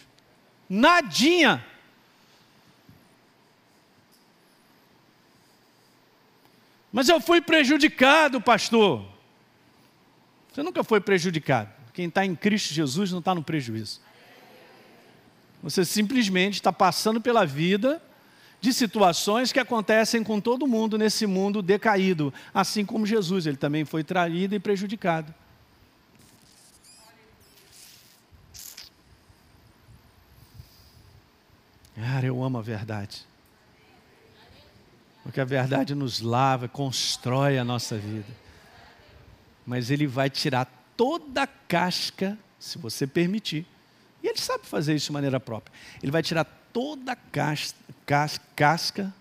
Nadinha. 0.68 1.64
Mas 6.92 7.08
eu 7.08 7.20
fui 7.20 7.40
prejudicado, 7.40 8.40
pastor. 8.40 9.04
Você 10.52 10.62
nunca 10.62 10.82
foi 10.82 11.00
prejudicado. 11.00 11.70
Quem 11.92 12.08
está 12.08 12.24
em 12.24 12.34
Cristo 12.34 12.72
Jesus 12.72 13.10
não 13.10 13.18
está 13.18 13.34
no 13.34 13.42
prejuízo. 13.42 14.00
Você 15.62 15.84
simplesmente 15.84 16.54
está 16.54 16.72
passando 16.72 17.20
pela 17.20 17.44
vida 17.44 18.00
de 18.66 18.72
situações 18.72 19.52
que 19.52 19.60
acontecem 19.60 20.24
com 20.24 20.40
todo 20.40 20.66
mundo 20.66 20.98
nesse 20.98 21.24
mundo 21.24 21.62
decaído, 21.62 22.34
assim 22.52 22.84
como 22.84 23.06
Jesus, 23.06 23.46
ele 23.46 23.56
também 23.56 23.84
foi 23.84 24.02
traído 24.02 24.56
e 24.56 24.58
prejudicado. 24.58 25.32
Cara, 31.94 32.26
eu 32.26 32.42
amo 32.42 32.58
a 32.58 32.62
verdade. 32.62 33.24
Porque 35.22 35.40
a 35.40 35.44
verdade 35.44 35.94
nos 35.94 36.20
lava, 36.20 36.66
constrói 36.66 37.58
a 37.58 37.64
nossa 37.64 37.96
vida. 37.96 38.34
Mas 39.64 39.92
Ele 39.92 40.08
vai 40.08 40.28
tirar 40.28 40.66
toda 40.96 41.44
a 41.44 41.46
casca, 41.46 42.36
se 42.58 42.78
você 42.78 43.06
permitir. 43.06 43.64
E 44.24 44.26
Ele 44.26 44.38
sabe 44.38 44.66
fazer 44.66 44.96
isso 44.96 45.06
de 45.06 45.12
maneira 45.12 45.38
própria. 45.38 45.72
Ele 46.02 46.10
vai 46.10 46.22
tirar 46.22 46.44
toda 46.72 47.12
a 47.12 47.16
casca, 47.16 47.85
casca 48.06 49.12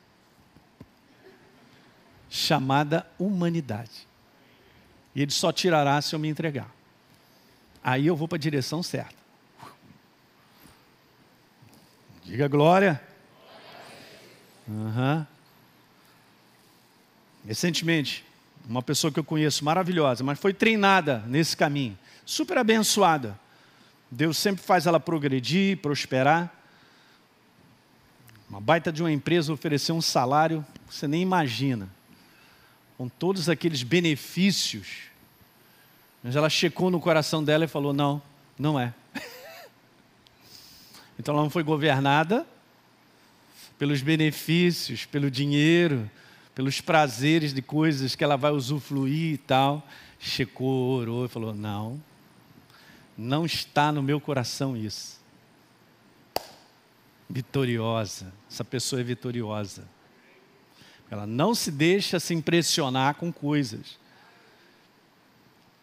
chamada 2.29 3.05
humanidade. 3.17 4.07
E 5.15 5.21
ele 5.21 5.31
só 5.31 5.51
tirará 5.51 6.01
se 6.01 6.13
eu 6.13 6.19
me 6.19 6.27
entregar. 6.27 6.69
Aí 7.83 8.07
eu 8.07 8.15
vou 8.15 8.27
para 8.27 8.35
a 8.35 8.39
direção 8.39 8.83
certa. 8.83 9.15
Diga 12.23 12.47
glória. 12.47 13.01
Uhum. 14.67 15.25
Recentemente, 17.47 18.25
uma 18.67 18.81
pessoa 18.81 19.11
que 19.11 19.19
eu 19.19 19.23
conheço 19.23 19.63
maravilhosa, 19.63 20.23
mas 20.23 20.39
foi 20.39 20.53
treinada 20.53 21.23
nesse 21.27 21.55
caminho, 21.55 21.97
super 22.25 22.57
abençoada. 22.57 23.39
Deus 24.09 24.37
sempre 24.37 24.63
faz 24.63 24.87
ela 24.87 24.99
progredir, 24.99 25.77
prosperar. 25.77 26.54
Uma 28.49 28.61
baita 28.61 28.91
de 28.91 29.01
uma 29.01 29.11
empresa 29.11 29.51
ofereceu 29.51 29.95
um 29.95 30.01
salário, 30.01 30.65
você 30.89 31.07
nem 31.07 31.21
imagina, 31.21 31.89
com 32.97 33.09
todos 33.09 33.49
aqueles 33.49 33.81
benefícios. 33.81 35.05
Mas 36.23 36.35
ela 36.35 36.49
checou 36.49 36.91
no 36.91 36.99
coração 36.99 37.43
dela 37.43 37.65
e 37.65 37.67
falou: 37.67 37.91
não, 37.91 38.21
não 38.57 38.79
é. 38.79 38.93
então 41.17 41.33
ela 41.33 41.43
não 41.43 41.49
foi 41.49 41.63
governada 41.63 42.45
pelos 43.77 44.01
benefícios, 44.01 45.05
pelo 45.05 45.29
dinheiro, 45.29 46.09
pelos 46.53 46.79
prazeres 46.79 47.53
de 47.53 47.61
coisas 47.61 48.15
que 48.15 48.23
ela 48.23 48.37
vai 48.37 48.51
usufruir 48.51 49.33
e 49.33 49.37
tal. 49.37 49.85
Checou, 50.19 50.99
orou 50.99 51.25
e 51.25 51.29
falou: 51.29 51.53
não, 51.53 52.01
não 53.17 53.45
está 53.45 53.91
no 53.91 54.03
meu 54.03 54.21
coração 54.21 54.77
isso. 54.77 55.24
Vitoriosa, 57.29 58.31
essa 58.49 58.63
pessoa 58.63 59.01
é 59.01 59.03
vitoriosa. 59.03 59.87
Ela 61.09 61.25
não 61.25 61.55
se 61.55 61.71
deixa 61.71 62.19
se 62.19 62.33
impressionar 62.33 63.15
com 63.15 63.31
coisas, 63.31 63.97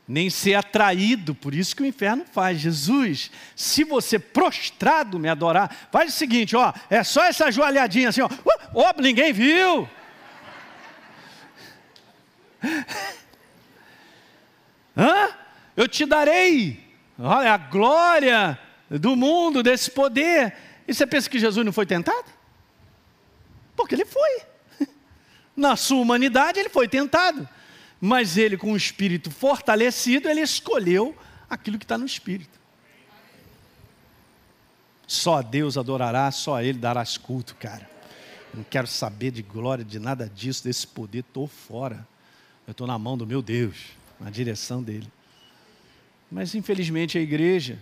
nem 0.07 0.29
ser 0.31 0.55
atraído, 0.55 1.35
por 1.35 1.55
isso 1.55 1.75
que 1.77 1.83
o 1.83 1.87
inferno 1.87 2.25
faz. 2.25 2.61
Jesus, 2.61 3.31
se 3.55 3.85
você 3.85 4.19
prostrado 4.19 5.19
me 5.19 5.29
adorar, 5.29 5.89
faz 5.91 6.15
o 6.15 6.17
seguinte, 6.17 6.57
ó, 6.57 6.73
é 6.91 7.03
só 7.05 7.25
essa 7.25 7.51
joalhadinha 7.51 8.09
assim, 8.09 8.21
ó, 8.21 8.29
ó 8.75 8.93
ninguém 9.01 9.33
viu. 9.33 9.89
Hã? 14.97 15.31
Eu 15.75 15.89
te 15.89 16.05
darei 16.05 16.93
Olha 17.19 17.55
a 17.55 17.57
glória 17.57 18.59
do 18.91 19.15
mundo, 19.15 19.63
desse 19.63 19.91
poder. 19.91 20.55
E 20.87 20.95
você 20.95 21.07
pensa 21.07 21.29
que 21.29 21.39
Jesus 21.39 21.65
não 21.65 21.73
foi 21.73 21.87
tentado? 21.87 22.31
Porque 23.77 23.95
ele 23.95 24.05
foi. 24.05 24.43
Na 25.57 25.77
sua 25.77 26.01
humanidade 26.01 26.59
ele 26.59 26.69
foi 26.69 26.89
tentado. 26.89 27.49
Mas 28.01 28.37
ele, 28.37 28.57
com 28.57 28.73
o 28.73 28.77
espírito 28.77 29.31
fortalecido, 29.31 30.29
ele 30.29 30.41
escolheu 30.41 31.17
aquilo 31.49 31.79
que 31.79 31.85
está 31.85 31.97
no 31.97 32.07
espírito. 32.07 32.61
Só 35.07 35.37
a 35.37 35.43
Deus 35.43 35.77
adorará, 35.77 36.31
só 36.31 36.57
a 36.57 36.65
Ele 36.65 36.79
darás 36.79 37.19
culto, 37.19 37.55
cara. 37.57 37.89
Não 38.55 38.65
quero 38.65 38.87
saber 38.87 39.31
de 39.31 39.43
glória, 39.43 39.85
de 39.85 39.99
nada 39.99 40.27
disso, 40.27 40.65
desse 40.65 40.87
poder, 40.87 41.21
estou 41.21 41.47
fora. 41.47 42.07
Eu 42.67 42.73
estou 42.73 42.87
na 42.87 42.99
mão 42.99 43.17
do 43.17 43.27
meu 43.27 43.43
Deus, 43.43 43.77
na 44.19 44.31
direção 44.31 44.83
dele. 44.83 45.07
Mas 46.31 46.55
infelizmente 46.55 47.19
a 47.19 47.21
igreja, 47.21 47.79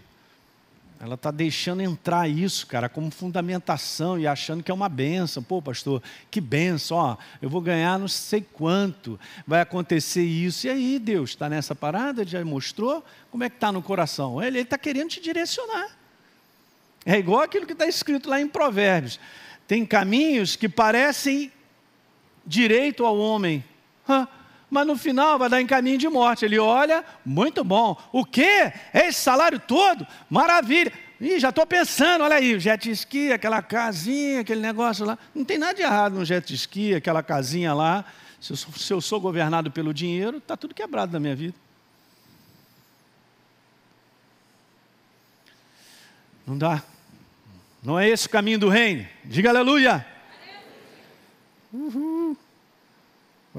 ela 1.02 1.14
está 1.14 1.30
deixando 1.30 1.80
entrar 1.80 2.28
isso, 2.28 2.66
cara, 2.66 2.86
como 2.86 3.10
fundamentação 3.10 4.18
e 4.18 4.26
achando 4.26 4.62
que 4.62 4.70
é 4.70 4.74
uma 4.74 4.88
benção. 4.88 5.42
Pô, 5.42 5.62
pastor, 5.62 6.02
que 6.30 6.42
benção, 6.42 6.98
ó, 6.98 7.16
eu 7.40 7.48
vou 7.48 7.62
ganhar 7.62 7.98
não 7.98 8.06
sei 8.06 8.42
quanto, 8.42 9.18
vai 9.46 9.62
acontecer 9.62 10.22
isso. 10.22 10.66
E 10.66 10.70
aí, 10.70 10.98
Deus 10.98 11.30
está 11.30 11.48
nessa 11.48 11.74
parada, 11.74 12.22
já 12.26 12.44
mostrou 12.44 13.02
como 13.30 13.42
é 13.42 13.48
que 13.48 13.56
está 13.56 13.72
no 13.72 13.82
coração. 13.82 14.42
Ele 14.42 14.58
está 14.60 14.76
querendo 14.76 15.08
te 15.08 15.22
direcionar. 15.22 15.96
É 17.06 17.18
igual 17.18 17.40
aquilo 17.40 17.64
que 17.64 17.72
está 17.72 17.86
escrito 17.86 18.28
lá 18.28 18.38
em 18.38 18.46
Provérbios. 18.46 19.18
Tem 19.66 19.86
caminhos 19.86 20.54
que 20.54 20.68
parecem 20.68 21.50
direito 22.44 23.06
ao 23.06 23.16
homem. 23.16 23.64
Hã? 24.06 24.28
Mas 24.70 24.86
no 24.86 24.96
final 24.96 25.38
vai 25.38 25.48
dar 25.48 25.60
em 25.60 25.66
caminho 25.66 25.98
de 25.98 26.08
morte. 26.08 26.44
Ele 26.44 26.58
olha, 26.58 27.04
muito 27.26 27.64
bom. 27.64 28.00
O 28.12 28.24
quê? 28.24 28.72
É 28.92 29.08
esse 29.08 29.20
salário 29.20 29.58
todo? 29.58 30.06
Maravilha. 30.30 30.92
Ih, 31.20 31.38
já 31.38 31.50
estou 31.50 31.66
pensando, 31.66 32.24
olha 32.24 32.36
aí, 32.36 32.58
jet 32.58 32.90
ski, 32.92 33.32
aquela 33.32 33.60
casinha, 33.60 34.40
aquele 34.40 34.60
negócio 34.60 35.04
lá. 35.04 35.18
Não 35.34 35.44
tem 35.44 35.58
nada 35.58 35.74
de 35.74 35.82
errado 35.82 36.14
no 36.14 36.24
jet 36.24 36.54
ski, 36.54 36.94
aquela 36.94 37.22
casinha 37.22 37.74
lá. 37.74 38.04
Se 38.40 38.52
eu, 38.52 38.56
sou, 38.56 38.72
se 38.72 38.92
eu 38.92 39.00
sou 39.00 39.20
governado 39.20 39.70
pelo 39.70 39.92
dinheiro, 39.92 40.38
está 40.38 40.56
tudo 40.56 40.74
quebrado 40.74 41.12
na 41.12 41.20
minha 41.20 41.36
vida. 41.36 41.54
Não 46.46 46.56
dá. 46.56 46.82
Não 47.82 47.98
é 47.98 48.08
esse 48.08 48.26
o 48.26 48.30
caminho 48.30 48.58
do 48.58 48.68
reino. 48.68 49.06
Diga 49.24 49.50
aleluia. 49.50 50.06
Uhul. 51.72 52.36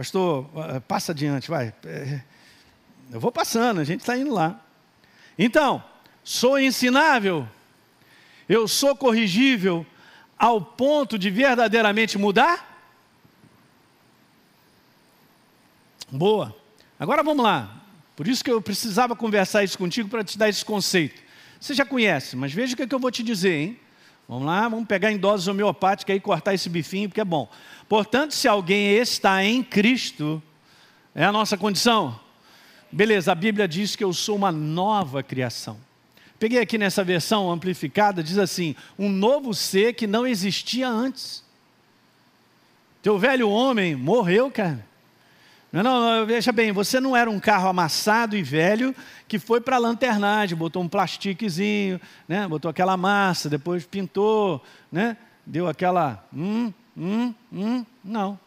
Pastor, 0.02 0.50
eh, 0.56 0.80
passa 0.80 1.12
adiante, 1.12 1.48
vai. 1.48 1.72
Eh, 1.86 2.22
eu 3.12 3.20
vou 3.20 3.32
passando, 3.32 3.80
a 3.80 3.84
gente 3.84 4.00
está 4.00 4.18
indo 4.18 4.34
lá. 4.34 4.60
Então, 5.38 5.84
sou 6.24 6.60
ensinável, 6.60 7.48
eu 8.50 8.68
sou 8.68 8.96
corrigível 8.96 9.86
ao 10.40 10.60
ponto 10.60 11.20
de 11.20 11.30
verdadeiramente 11.30 12.18
mudar? 12.18 12.84
Boa. 16.10 16.56
Agora 17.00 17.22
vamos 17.22 17.44
lá. 17.44 17.84
Por 18.16 18.28
isso 18.28 18.44
que 18.44 18.50
eu 18.50 18.60
precisava 18.60 19.16
conversar 19.16 19.64
isso 19.64 19.78
contigo 19.78 20.10
para 20.10 20.24
te 20.24 20.36
dar 20.36 20.50
esse 20.50 20.66
conceito. 20.66 21.22
Você 21.60 21.76
já 21.76 21.86
conhece, 21.86 22.36
mas 22.36 22.52
veja 22.52 22.74
o 22.74 22.76
que, 22.76 22.82
é 22.82 22.88
que 22.88 22.96
eu 22.96 23.00
vou 23.00 23.12
te 23.12 23.22
dizer, 23.22 23.54
hein? 23.54 23.80
Vamos 24.32 24.46
lá, 24.46 24.70
vamos 24.70 24.88
pegar 24.88 25.12
em 25.12 25.18
doses 25.18 25.50
homeopáticas 25.50 26.16
e 26.16 26.20
cortar 26.22 26.54
esse 26.54 26.70
bifinho, 26.70 27.10
porque 27.10 27.20
é 27.20 27.26
bom. 27.26 27.50
Portanto, 27.90 28.34
se 28.34 28.48
alguém 28.48 28.92
está 28.92 29.44
em 29.44 29.62
Cristo, 29.62 30.42
é 31.14 31.26
a 31.26 31.34
nossa 31.34 31.58
condição. 31.58 32.18
Beleza, 32.90 33.34
a 33.34 33.36
Bíblia 33.36 33.68
diz 33.68 33.94
que 33.94 34.02
eu 34.06 34.14
sou 34.14 34.38
uma 34.38 34.50
nova 34.50 35.22
criação. 35.22 35.78
Peguei 36.40 36.62
aqui 36.62 36.78
nessa 36.78 37.04
versão 37.04 37.52
amplificada, 37.52 38.24
diz 38.24 38.38
assim: 38.38 38.74
um 38.98 39.10
novo 39.10 39.54
ser 39.54 39.96
que 39.96 40.08
não 40.08 40.26
existia 40.26 40.88
antes. 40.88 41.44
Teu 43.02 43.20
velho 43.20 43.50
homem 43.50 43.98
morreu, 43.98 44.50
cara. 44.50 44.88
Não, 45.72 45.84
não, 45.84 46.26
veja 46.26 46.52
bem, 46.52 46.74
você 46.74 47.00
não 47.00 47.16
era 47.16 47.30
um 47.30 47.40
carro 47.40 47.70
amassado 47.70 48.36
e 48.36 48.44
velho 48.44 48.94
que 49.26 49.40
foi 49.40 49.62
para 49.62 49.78
a 49.78 49.80
lanternagem, 49.80 50.58
botou 50.58 50.84
um 50.84 50.88
plastiquezinho, 50.90 52.00
né, 52.28 52.46
botou 52.46 52.70
aquela 52.70 52.98
massa, 52.98 53.50
depois 53.50 53.86
pintou, 53.86 54.62
né, 54.92 55.16
deu 55.46 55.70
aquela. 55.70 56.28
Hum, 56.34 56.74
hum, 56.98 57.34
hum. 57.54 57.86
Não. 58.04 58.38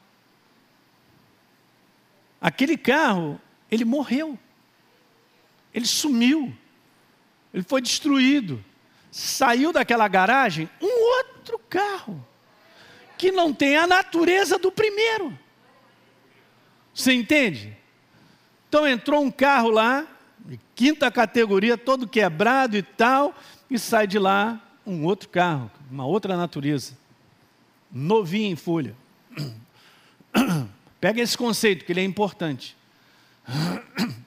Aquele 2.40 2.76
carro, 2.76 3.40
ele 3.70 3.86
morreu. 3.86 4.38
Ele 5.72 5.86
sumiu. 5.86 6.54
Ele 7.54 7.62
foi 7.62 7.80
destruído. 7.80 8.62
Saiu 9.10 9.72
daquela 9.72 10.06
garagem 10.08 10.68
um 10.78 11.16
outro 11.16 11.58
carro 11.70 12.22
que 13.16 13.32
não 13.32 13.54
tem 13.54 13.76
a 13.78 13.86
natureza 13.86 14.58
do 14.58 14.70
primeiro. 14.70 15.38
Você 16.94 17.12
entende? 17.12 17.76
Então 18.68 18.86
entrou 18.86 19.22
um 19.22 19.30
carro 19.30 19.68
lá, 19.68 20.06
quinta 20.74 21.10
categoria, 21.10 21.76
todo 21.76 22.06
quebrado 22.06 22.76
e 22.76 22.82
tal, 22.82 23.34
e 23.68 23.78
sai 23.78 24.06
de 24.06 24.18
lá 24.18 24.60
um 24.86 25.04
outro 25.04 25.28
carro, 25.28 25.70
uma 25.90 26.06
outra 26.06 26.36
natureza, 26.36 26.96
novinho 27.90 28.52
em 28.52 28.56
folha. 28.56 28.94
Pega 31.00 31.20
esse 31.20 31.36
conceito, 31.36 31.84
que 31.84 31.92
ele 31.92 32.00
é 32.00 32.04
importante. 32.04 32.76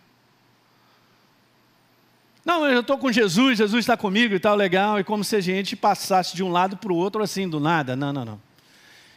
Não, 2.43 2.65
eu 2.65 2.79
estou 2.79 2.97
com 2.97 3.11
Jesus, 3.11 3.57
Jesus 3.57 3.83
está 3.83 3.97
comigo 3.97 4.33
e 4.33 4.39
tal, 4.39 4.55
legal, 4.55 4.97
e 4.97 5.03
como 5.03 5.21
se 5.21 5.35
a 5.35 5.41
gente 5.41 5.75
passasse 5.75 6.33
de 6.33 6.41
um 6.41 6.49
lado 6.49 6.77
para 6.77 6.93
o 6.93 6.95
outro 6.95 7.21
assim, 7.21 7.49
do 7.49 7.59
nada. 7.59 7.93
Não, 7.93 8.13
não, 8.13 8.23
não. 8.23 8.41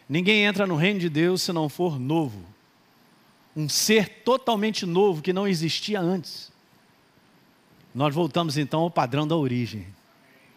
Ninguém 0.08 0.42
entra 0.44 0.66
no 0.66 0.74
reino 0.74 0.98
de 0.98 1.08
Deus 1.08 1.42
se 1.42 1.52
não 1.52 1.68
for 1.68 1.96
novo 2.00 2.44
um 3.56 3.68
ser 3.68 4.22
totalmente 4.24 4.86
novo 4.86 5.22
que 5.22 5.32
não 5.32 5.46
existia 5.46 6.00
antes. 6.00 6.50
Nós 7.94 8.14
voltamos 8.14 8.56
então 8.56 8.80
ao 8.80 8.90
padrão 8.90 9.26
da 9.26 9.36
origem. 9.36 9.86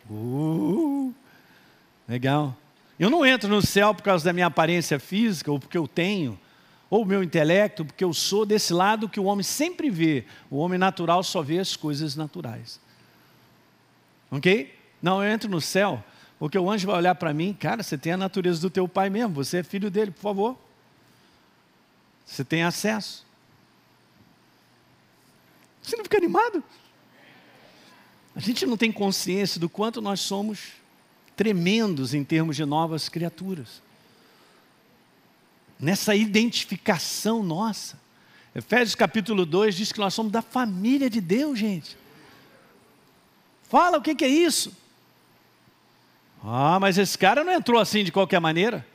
Uh, 0.09 1.13
legal. 2.07 2.55
Eu 2.99 3.09
não 3.09 3.25
entro 3.25 3.49
no 3.49 3.61
céu 3.61 3.93
por 3.93 4.03
causa 4.03 4.25
da 4.25 4.33
minha 4.33 4.45
aparência 4.45 4.99
física, 4.99 5.51
ou 5.51 5.59
porque 5.59 5.77
eu 5.77 5.87
tenho, 5.87 6.39
ou 6.89 7.03
meu 7.03 7.23
intelecto, 7.23 7.83
porque 7.83 8.03
eu 8.03 8.13
sou 8.13 8.45
desse 8.45 8.71
lado 8.71 9.09
que 9.09 9.19
o 9.19 9.23
homem 9.23 9.43
sempre 9.43 9.89
vê. 9.89 10.25
O 10.49 10.57
homem 10.57 10.77
natural 10.77 11.23
só 11.23 11.41
vê 11.41 11.57
as 11.57 11.75
coisas 11.75 12.15
naturais. 12.15 12.79
Ok? 14.29 14.73
Não, 15.01 15.23
eu 15.23 15.31
entro 15.31 15.49
no 15.49 15.59
céu, 15.59 16.03
porque 16.37 16.57
o 16.57 16.69
anjo 16.69 16.87
vai 16.87 16.97
olhar 16.97 17.15
para 17.15 17.33
mim, 17.33 17.53
cara, 17.53 17.81
você 17.81 17.97
tem 17.97 18.13
a 18.13 18.17
natureza 18.17 18.61
do 18.61 18.69
teu 18.69 18.87
pai 18.87 19.09
mesmo, 19.09 19.33
você 19.33 19.57
é 19.57 19.63
filho 19.63 19.89
dele, 19.89 20.11
por 20.11 20.21
favor. 20.21 20.57
Você 22.25 22.43
tem 22.43 22.63
acesso. 22.63 23.25
Você 25.81 25.95
não 25.97 26.03
fica 26.03 26.17
animado? 26.17 26.63
A 28.35 28.39
gente 28.39 28.65
não 28.65 28.77
tem 28.77 28.91
consciência 28.91 29.59
do 29.59 29.69
quanto 29.69 30.01
nós 30.01 30.19
somos 30.21 30.71
tremendos 31.35 32.13
em 32.13 32.23
termos 32.23 32.55
de 32.55 32.65
novas 32.65 33.09
criaturas. 33.09 33.81
Nessa 35.79 36.15
identificação 36.15 37.43
nossa. 37.43 38.01
Efésios 38.55 38.95
capítulo 38.95 39.45
2 39.45 39.75
diz 39.75 39.91
que 39.91 39.99
nós 39.99 40.13
somos 40.13 40.31
da 40.31 40.41
família 40.41 41.09
de 41.09 41.19
Deus, 41.19 41.59
gente. 41.59 41.97
Fala 43.63 43.97
o 43.97 44.01
que, 44.01 44.15
que 44.15 44.23
é 44.23 44.29
isso? 44.29 44.71
Ah, 46.43 46.79
mas 46.79 46.97
esse 46.97 47.17
cara 47.17 47.43
não 47.43 47.51
entrou 47.51 47.79
assim 47.79 48.03
de 48.03 48.11
qualquer 48.11 48.39
maneira. 48.39 48.85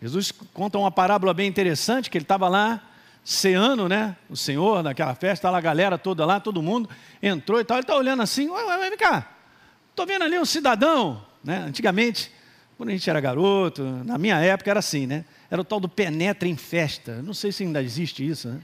Jesus 0.00 0.32
conta 0.52 0.78
uma 0.78 0.90
parábola 0.90 1.34
bem 1.34 1.48
interessante, 1.48 2.08
que 2.08 2.16
ele 2.16 2.24
estava 2.24 2.48
lá 2.48 2.80
ceando, 3.24 3.88
né? 3.88 4.16
O 4.30 4.36
Senhor, 4.36 4.82
naquela 4.82 5.14
festa, 5.14 5.50
lá 5.50 5.58
a 5.58 5.60
galera 5.60 5.98
toda 5.98 6.24
lá, 6.24 6.40
todo 6.40 6.62
mundo 6.62 6.88
entrou 7.22 7.60
e 7.60 7.64
tal. 7.64 7.76
Ele 7.76 7.82
está 7.82 7.96
olhando 7.96 8.22
assim, 8.22 8.48
ué, 8.48 8.64
ué, 8.64 8.88
vem 8.88 8.98
cá, 8.98 9.28
estou 9.90 10.06
vendo 10.06 10.22
ali 10.24 10.38
um 10.38 10.44
cidadão, 10.44 11.22
né? 11.42 11.64
Antigamente, 11.66 12.32
quando 12.76 12.90
a 12.90 12.92
gente 12.92 13.10
era 13.10 13.20
garoto, 13.20 13.82
na 14.04 14.16
minha 14.16 14.38
época 14.38 14.70
era 14.70 14.78
assim, 14.78 15.06
né? 15.06 15.24
Era 15.50 15.60
o 15.60 15.64
tal 15.64 15.80
do 15.80 15.88
penetra 15.88 16.48
em 16.48 16.56
festa. 16.56 17.20
Não 17.22 17.34
sei 17.34 17.50
se 17.50 17.64
ainda 17.64 17.82
existe 17.82 18.26
isso, 18.26 18.48
né? 18.48 18.60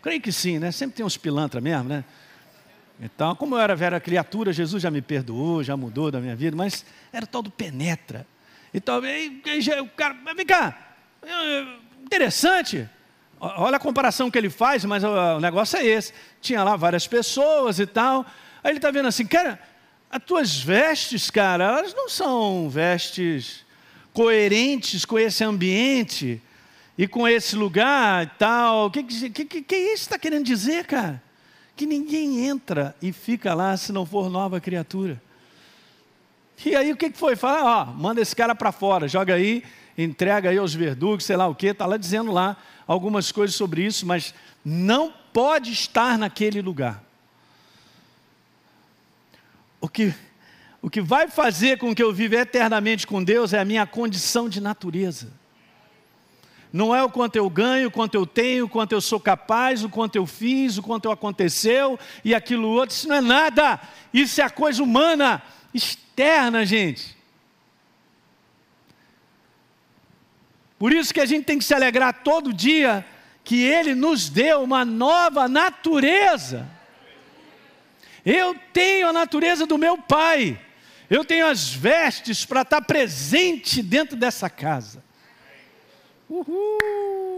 Creio 0.00 0.20
que 0.20 0.32
sim, 0.32 0.58
né? 0.58 0.72
Sempre 0.72 0.96
tem 0.96 1.06
uns 1.06 1.16
pilantra 1.16 1.60
mesmo, 1.60 1.88
né? 1.88 2.04
Então, 3.00 3.34
como 3.34 3.56
eu 3.56 3.60
era 3.60 3.74
velha 3.76 4.00
criatura, 4.00 4.52
Jesus 4.52 4.82
já 4.82 4.90
me 4.90 5.02
perdoou, 5.02 5.62
já 5.62 5.76
mudou 5.76 6.10
da 6.10 6.20
minha 6.20 6.34
vida, 6.34 6.56
mas 6.56 6.84
era 7.12 7.24
o 7.24 7.28
tal 7.28 7.42
do 7.42 7.50
penetra. 7.50 8.26
Aí, 8.74 9.42
aí, 9.46 9.80
o 9.80 9.88
cara, 9.88 10.16
vem 10.34 10.46
cá, 10.46 10.94
interessante. 12.02 12.88
Olha 13.38 13.76
a 13.76 13.80
comparação 13.80 14.30
que 14.30 14.38
ele 14.38 14.48
faz, 14.48 14.84
mas 14.84 15.02
o, 15.04 15.40
negócio 15.40 15.78
é 15.78 15.84
esse. 15.84 16.12
Tinha 16.40 16.62
lá 16.62 16.76
várias 16.76 17.06
pessoas 17.06 17.78
e 17.78 17.86
tal. 17.86 18.24
Aí 18.62 18.70
ele 18.70 18.78
está 18.78 18.90
vendo 18.90 19.08
assim, 19.08 19.26
cara, 19.26 19.60
as 20.10 20.22
tuas 20.22 20.58
vestes, 20.58 21.28
cara, 21.28 21.64
elas 21.64 21.94
não 21.94 22.08
são 22.08 22.70
vestes 22.70 23.64
coerentes 24.12 25.04
com 25.04 25.18
esse 25.18 25.42
ambiente 25.42 26.40
e 26.96 27.08
com 27.08 27.26
esse 27.26 27.56
lugar 27.56 28.24
e 28.24 28.30
tal. 28.38 28.86
O 28.86 28.90
que, 28.90 29.02
que, 29.02 29.44
que, 29.44 29.62
que 29.62 29.74
é 29.74 29.92
isso 29.92 30.04
está 30.04 30.18
querendo 30.18 30.44
dizer, 30.44 30.86
cara? 30.86 31.20
que 31.76 31.86
ninguém 31.86 32.46
entra 32.46 32.94
e 33.00 33.12
fica 33.12 33.54
lá 33.54 33.76
se 33.76 33.92
não 33.92 34.04
for 34.04 34.30
nova 34.30 34.60
criatura. 34.60 35.20
E 36.64 36.76
aí 36.76 36.92
o 36.92 36.96
que 36.96 37.10
foi? 37.10 37.34
Fala, 37.36 37.82
ó, 37.82 37.84
manda 37.86 38.20
esse 38.20 38.34
cara 38.34 38.54
para 38.54 38.72
fora, 38.72 39.08
joga 39.08 39.34
aí, 39.34 39.64
entrega 39.96 40.50
aí 40.50 40.58
aos 40.58 40.74
verdugos, 40.74 41.24
sei 41.24 41.36
lá 41.36 41.46
o 41.48 41.54
que, 41.54 41.68
está 41.68 41.86
lá 41.86 41.96
dizendo 41.96 42.30
lá 42.30 42.56
algumas 42.86 43.32
coisas 43.32 43.56
sobre 43.56 43.84
isso, 43.84 44.06
mas 44.06 44.34
não 44.64 45.12
pode 45.32 45.72
estar 45.72 46.16
naquele 46.18 46.62
lugar. 46.62 47.02
O 49.80 49.88
que, 49.88 50.14
o 50.80 50.88
que 50.88 51.00
vai 51.00 51.28
fazer 51.28 51.78
com 51.78 51.94
que 51.94 52.02
eu 52.02 52.12
viva 52.12 52.36
eternamente 52.36 53.06
com 53.06 53.22
Deus 53.22 53.52
é 53.52 53.58
a 53.58 53.64
minha 53.64 53.86
condição 53.86 54.48
de 54.48 54.60
natureza 54.60 55.42
não 56.72 56.94
é 56.94 57.02
o 57.02 57.10
quanto 57.10 57.36
eu 57.36 57.48
ganho, 57.50 57.88
o 57.88 57.90
quanto 57.90 58.14
eu 58.14 58.26
tenho, 58.26 58.64
o 58.64 58.68
quanto 58.68 58.92
eu 58.92 59.00
sou 59.00 59.20
capaz, 59.20 59.84
o 59.84 59.90
quanto 59.90 60.16
eu 60.16 60.26
fiz, 60.26 60.78
o 60.78 60.82
quanto 60.82 61.10
aconteceu 61.10 61.98
e 62.24 62.34
aquilo 62.34 62.68
outro. 62.68 62.96
Isso 62.96 63.08
não 63.08 63.16
é 63.16 63.20
nada. 63.20 63.78
Isso 64.12 64.40
é 64.40 64.44
a 64.44 64.50
coisa 64.50 64.82
humana, 64.82 65.42
externa, 66.12 66.64
gente. 66.66 67.16
Por 70.78 70.92
isso 70.92 71.14
que 71.14 71.20
a 71.20 71.26
gente 71.26 71.44
tem 71.44 71.58
que 71.58 71.64
se 71.64 71.74
alegrar 71.74 72.22
todo 72.22 72.52
dia 72.52 73.04
que 73.42 73.64
Ele 73.64 73.94
nos 73.94 74.28
deu 74.28 74.62
uma 74.62 74.84
nova 74.84 75.48
natureza. 75.48 76.68
Eu 78.24 78.54
tenho 78.72 79.08
a 79.08 79.12
natureza 79.12 79.66
do 79.66 79.78
meu 79.78 79.96
Pai. 79.96 80.60
Eu 81.08 81.24
tenho 81.24 81.46
as 81.46 81.72
vestes 81.72 82.44
para 82.44 82.62
estar 82.62 82.82
presente 82.82 83.82
dentro 83.82 84.16
dessa 84.16 84.50
casa. 84.50 85.02
Uhul! 86.28 87.34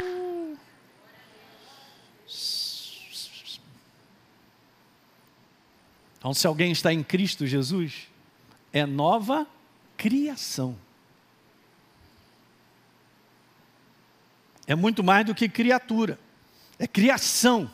Então, 6.18 6.32
se 6.32 6.46
alguém 6.46 6.72
está 6.72 6.92
em 6.92 7.02
Cristo 7.02 7.46
Jesus, 7.46 8.08
é 8.74 8.84
nova 8.84 9.46
criação. 9.96 10.76
É 14.66 14.74
muito 14.74 15.04
mais 15.04 15.24
do 15.24 15.34
que 15.34 15.48
criatura, 15.48 16.18
é 16.76 16.86
criação. 16.88 17.70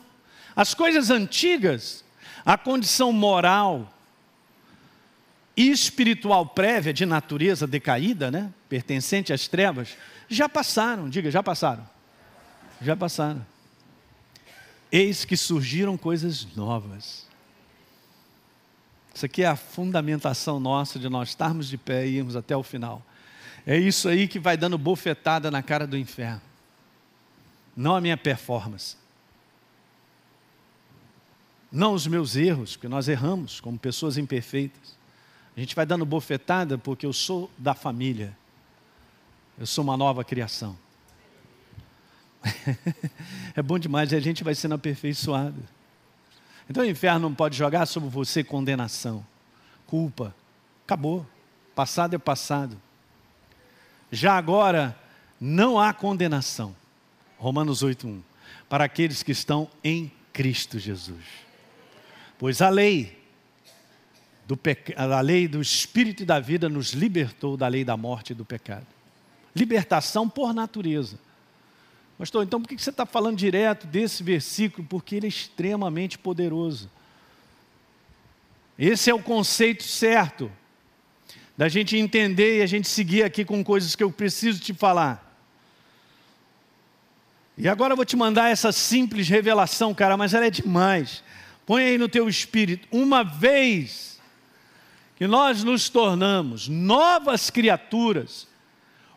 As 0.55 0.75
coisas 0.75 1.09
antigas, 1.09 2.05
a 2.45 2.55
condição 2.55 3.11
moral 3.11 3.91
e 5.57 5.71
espiritual 5.71 6.45
prévia 6.45 6.93
de 6.93 7.05
natureza 7.05 7.65
decaída, 7.65 8.29
né, 8.29 8.53
pertencente 8.69 9.33
às 9.33 9.47
trevas, 9.47 9.97
já 10.29 10.47
passaram, 10.47 11.09
diga, 11.09 11.31
já 11.31 11.41
passaram. 11.41 11.89
Já 12.79 12.95
passaram. 12.95 13.45
Eis 14.91 15.25
que 15.25 15.37
surgiram 15.37 15.97
coisas 15.97 16.45
novas. 16.55 17.30
Isso 19.13 19.25
aqui 19.25 19.43
é 19.43 19.47
a 19.47 19.55
fundamentação 19.55 20.59
nossa 20.59 20.97
de 20.97 21.09
nós 21.09 21.29
estarmos 21.29 21.67
de 21.67 21.77
pé 21.77 22.07
e 22.07 22.17
irmos 22.17 22.35
até 22.35 22.55
o 22.55 22.63
final. 22.63 23.05
É 23.65 23.77
isso 23.77 24.07
aí 24.07 24.27
que 24.27 24.39
vai 24.39 24.57
dando 24.57 24.77
bofetada 24.77 25.51
na 25.51 25.61
cara 25.61 25.85
do 25.85 25.97
inferno. 25.97 26.41
Não 27.75 27.95
a 27.95 28.01
minha 28.01 28.17
performance. 28.17 28.95
Não 31.71 31.93
os 31.93 32.05
meus 32.07 32.35
erros, 32.35 32.75
porque 32.75 32.87
nós 32.87 33.07
erramos 33.07 33.59
como 33.59 33.77
pessoas 33.77 34.17
imperfeitas. 34.17 34.97
A 35.55 35.59
gente 35.59 35.75
vai 35.75 35.85
dando 35.85 36.05
bofetada 36.05 36.77
porque 36.77 37.05
eu 37.05 37.13
sou 37.13 37.49
da 37.57 37.73
família. 37.73 38.35
Eu 39.57 39.65
sou 39.65 39.83
uma 39.83 39.95
nova 39.95 40.23
criação. 40.23 40.77
é 43.55 43.61
bom 43.61 43.77
demais, 43.77 44.11
a 44.13 44.19
gente 44.19 44.43
vai 44.43 44.55
sendo 44.55 44.75
aperfeiçoado. 44.75 45.61
Então 46.69 46.83
o 46.83 46.89
inferno 46.89 47.29
não 47.29 47.35
pode 47.35 47.57
jogar 47.57 47.85
sobre 47.85 48.09
você 48.09 48.43
condenação, 48.43 49.25
culpa. 49.87 50.33
Acabou. 50.85 51.25
Passado 51.75 52.15
é 52.15 52.19
passado. 52.19 52.79
Já 54.11 54.37
agora, 54.37 54.97
não 55.39 55.79
há 55.79 55.93
condenação. 55.93 56.75
Romanos 57.37 57.81
8:1. 57.81 58.21
Para 58.69 58.85
aqueles 58.85 59.23
que 59.23 59.31
estão 59.31 59.69
em 59.83 60.11
Cristo 60.33 60.79
Jesus. 60.79 61.25
Pois 62.37 62.61
a 62.61 62.69
lei 62.69 63.19
do 64.45 64.59
a 64.97 65.21
lei 65.21 65.47
do 65.47 65.61
espírito 65.61 66.23
e 66.23 66.25
da 66.25 66.39
vida 66.39 66.67
nos 66.67 66.91
libertou 66.91 67.55
da 67.55 67.67
lei 67.67 67.85
da 67.85 67.95
morte 67.95 68.31
e 68.31 68.35
do 68.35 68.43
pecado 68.43 68.87
libertação 69.55 70.27
por 70.27 70.53
natureza. 70.53 71.19
Pastor, 72.21 72.43
então 72.43 72.61
por 72.61 72.67
que 72.67 72.77
você 72.77 72.91
está 72.91 73.03
falando 73.03 73.35
direto 73.35 73.87
desse 73.87 74.21
versículo? 74.21 74.85
Porque 74.87 75.15
ele 75.15 75.25
é 75.25 75.27
extremamente 75.27 76.19
poderoso. 76.19 76.87
Esse 78.77 79.09
é 79.09 79.13
o 79.15 79.23
conceito 79.23 79.81
certo 79.81 80.51
da 81.57 81.67
gente 81.67 81.97
entender 81.97 82.59
e 82.59 82.61
a 82.61 82.67
gente 82.67 82.87
seguir 82.87 83.23
aqui 83.23 83.43
com 83.43 83.63
coisas 83.63 83.95
que 83.95 84.03
eu 84.03 84.11
preciso 84.11 84.61
te 84.61 84.71
falar. 84.71 85.35
E 87.57 87.67
agora 87.67 87.93
eu 87.93 87.95
vou 87.97 88.05
te 88.05 88.15
mandar 88.15 88.51
essa 88.51 88.71
simples 88.71 89.27
revelação, 89.27 89.91
cara, 89.91 90.15
mas 90.15 90.35
ela 90.35 90.45
é 90.45 90.51
demais. 90.51 91.23
Põe 91.65 91.85
aí 91.85 91.97
no 91.97 92.07
teu 92.07 92.29
espírito. 92.29 92.87
Uma 92.91 93.23
vez 93.23 94.21
que 95.15 95.25
nós 95.25 95.63
nos 95.63 95.89
tornamos 95.89 96.67
novas 96.67 97.49
criaturas, 97.49 98.47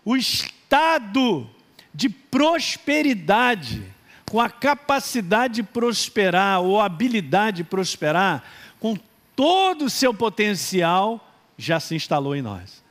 o 0.03 0.17
estado 0.17 1.51
de 1.94 2.09
prosperidade, 2.09 3.85
com 4.28 4.40
a 4.40 4.50
capacidade 4.50 5.54
de 5.54 5.62
prosperar 5.62 6.61
ou 6.61 6.80
habilidade 6.80 7.59
de 7.59 7.64
prosperar, 7.64 8.42
com 8.80 8.96
todo 9.37 9.85
o 9.85 9.90
seu 9.90 10.12
potencial, 10.12 11.33
já 11.57 11.78
se 11.78 11.94
instalou 11.94 12.35
em 12.35 12.42
nós. 12.42 12.83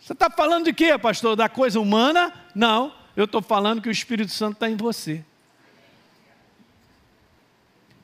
Você 0.00 0.12
está 0.12 0.28
falando 0.28 0.64
de 0.64 0.72
quê, 0.72 0.98
pastor? 0.98 1.36
Da 1.36 1.48
coisa 1.48 1.78
humana? 1.78 2.32
Não, 2.52 2.92
eu 3.16 3.26
estou 3.26 3.40
falando 3.40 3.80
que 3.80 3.88
o 3.88 3.92
Espírito 3.92 4.32
Santo 4.32 4.54
está 4.54 4.68
em 4.68 4.76
você. 4.76 5.24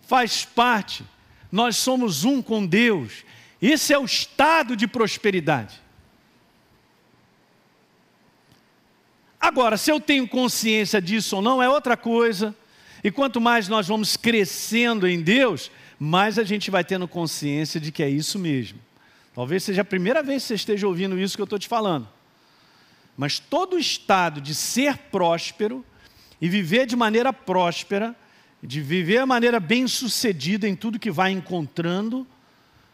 Faz 0.03 0.45
parte, 0.45 1.05
nós 1.51 1.77
somos 1.77 2.23
um 2.23 2.41
com 2.41 2.65
Deus. 2.65 3.25
Esse 3.61 3.93
é 3.93 3.99
o 3.99 4.05
estado 4.05 4.77
de 4.77 4.87
prosperidade. 4.87 5.83
Agora, 9.47 9.77
se 9.77 9.93
eu 9.93 10.01
tenho 10.01 10.27
consciência 10.27 11.01
disso 11.01 11.37
ou 11.37 11.41
não, 11.41 11.63
é 11.63 11.69
outra 11.69 11.97
coisa. 11.97 12.53
E 13.05 13.13
quanto 13.13 13.41
mais 13.41 13.69
nós 13.69 13.87
vamos 13.87 14.17
crescendo 14.17 15.07
em 15.07 15.23
Deus, 15.23 15.71
mais 16.01 16.37
a 16.37 16.43
gente 16.43 16.69
vai 16.69 16.83
tendo 16.83 17.07
consciência 17.07 17.79
de 17.79 17.93
que 17.93 18.03
é 18.03 18.11
isso 18.11 18.41
mesmo. 18.41 18.81
Talvez 19.33 19.63
seja 19.63 19.83
a 19.83 19.85
primeira 19.85 20.21
vez 20.21 20.43
que 20.43 20.49
você 20.49 20.55
esteja 20.55 20.89
ouvindo 20.89 21.17
isso 21.17 21.37
que 21.37 21.43
eu 21.43 21.45
estou 21.45 21.61
te 21.61 21.69
falando. 21.69 22.09
Mas 23.17 23.39
todo 23.39 23.77
o 23.77 23.79
estado 23.79 24.41
de 24.41 24.53
ser 24.53 24.99
próspero 25.13 25.87
e 26.41 26.49
viver 26.49 26.85
de 26.85 26.97
maneira 26.97 27.33
próspera, 27.33 28.17
de 28.61 28.81
viver 28.81 29.21
de 29.21 29.27
maneira 29.27 29.61
bem 29.61 29.87
sucedida 29.87 30.67
em 30.67 30.75
tudo 30.75 30.99
que 30.99 31.13
vai 31.13 31.31
encontrando, 31.31 32.27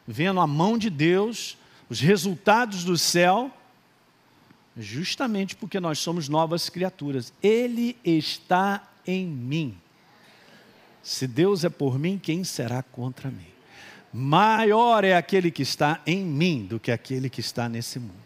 vendo 0.06 0.38
a 0.38 0.46
mão 0.46 0.76
de 0.76 0.90
Deus, 0.90 1.56
os 1.88 1.98
resultados 1.98 2.84
do 2.84 2.98
céu, 2.98 3.50
Justamente 4.76 5.54
porque 5.54 5.78
nós 5.78 5.98
somos 5.98 6.28
novas 6.28 6.68
criaturas. 6.68 7.32
Ele 7.42 7.96
está 8.04 8.88
em 9.06 9.26
mim. 9.26 9.76
Se 11.02 11.26
Deus 11.26 11.64
é 11.64 11.68
por 11.68 11.98
mim, 11.98 12.18
quem 12.18 12.44
será 12.44 12.82
contra 12.82 13.30
mim? 13.30 13.46
Maior 14.12 15.04
é 15.04 15.16
aquele 15.16 15.50
que 15.50 15.62
está 15.62 16.00
em 16.06 16.24
mim 16.24 16.66
do 16.66 16.78
que 16.78 16.92
aquele 16.92 17.28
que 17.28 17.40
está 17.40 17.68
nesse 17.68 17.98
mundo. 17.98 18.22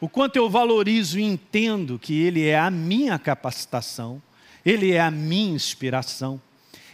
O 0.00 0.08
quanto 0.08 0.36
eu 0.36 0.48
valorizo 0.48 1.18
e 1.18 1.22
entendo 1.22 1.98
que 1.98 2.20
Ele 2.20 2.46
é 2.46 2.58
a 2.58 2.70
minha 2.70 3.18
capacitação, 3.18 4.22
Ele 4.64 4.92
é 4.92 5.00
a 5.00 5.10
minha 5.10 5.54
inspiração, 5.54 6.40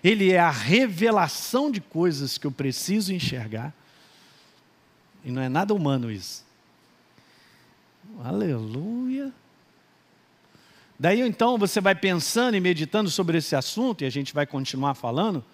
Ele 0.02 0.32
é 0.32 0.38
a 0.38 0.50
revelação 0.50 1.70
de 1.70 1.80
coisas 1.80 2.36
que 2.36 2.46
eu 2.46 2.52
preciso 2.52 3.12
enxergar. 3.12 3.72
E 5.24 5.30
não 5.30 5.40
é 5.40 5.48
nada 5.48 5.72
humano 5.72 6.10
isso. 6.10 6.44
Aleluia. 8.22 9.32
Daí 10.98 11.20
então 11.20 11.58
você 11.58 11.80
vai 11.80 11.94
pensando 11.94 12.56
e 12.56 12.60
meditando 12.60 13.10
sobre 13.10 13.38
esse 13.38 13.56
assunto, 13.56 14.02
e 14.02 14.06
a 14.06 14.10
gente 14.10 14.32
vai 14.32 14.46
continuar 14.46 14.94
falando, 14.94 15.44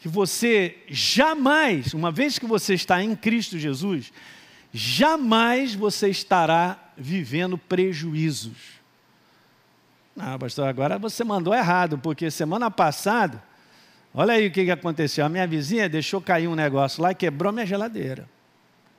que 0.00 0.08
você 0.08 0.76
jamais, 0.88 1.94
uma 1.94 2.12
vez 2.12 2.38
que 2.38 2.46
você 2.46 2.74
está 2.74 3.02
em 3.02 3.16
Cristo 3.16 3.58
Jesus, 3.58 4.12
jamais 4.72 5.74
você 5.74 6.08
estará 6.08 6.92
vivendo 6.96 7.56
prejuízos. 7.56 8.76
Não, 10.14 10.38
pastor, 10.38 10.68
agora 10.68 10.98
você 10.98 11.24
mandou 11.24 11.54
errado, 11.54 11.98
porque 11.98 12.30
semana 12.30 12.70
passada, 12.70 13.42
olha 14.14 14.34
aí 14.34 14.46
o 14.46 14.50
que 14.50 14.70
aconteceu. 14.70 15.24
A 15.24 15.28
minha 15.28 15.46
vizinha 15.46 15.88
deixou 15.88 16.20
cair 16.20 16.48
um 16.48 16.54
negócio 16.54 17.02
lá 17.02 17.12
e 17.12 17.14
quebrou 17.14 17.52
minha 17.52 17.66
geladeira. 17.66 18.28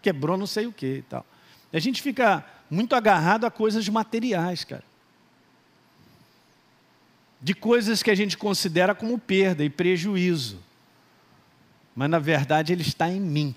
Quebrou 0.02 0.38
não 0.38 0.45
sei 0.45 0.68
o 0.68 0.72
que 0.72 0.98
e 0.98 1.02
tal. 1.04 1.26
A 1.72 1.80
gente 1.80 2.01
fica 2.01 2.45
muito 2.70 2.95
agarrado 2.95 3.45
a 3.45 3.51
coisas 3.51 3.88
materiais, 3.88 4.63
cara 4.63 4.84
de 7.41 7.53
coisas 7.53 8.01
que 8.01 8.11
a 8.11 8.15
gente 8.15 8.38
considera 8.38 8.95
como 8.95 9.18
perda 9.18 9.63
e 9.63 9.70
prejuízo. 9.70 10.59
Mas 11.95 12.09
na 12.09 12.20
verdade 12.20 12.74
ele 12.74 12.82
está 12.82 13.09
em 13.09 13.20
mim. 13.20 13.55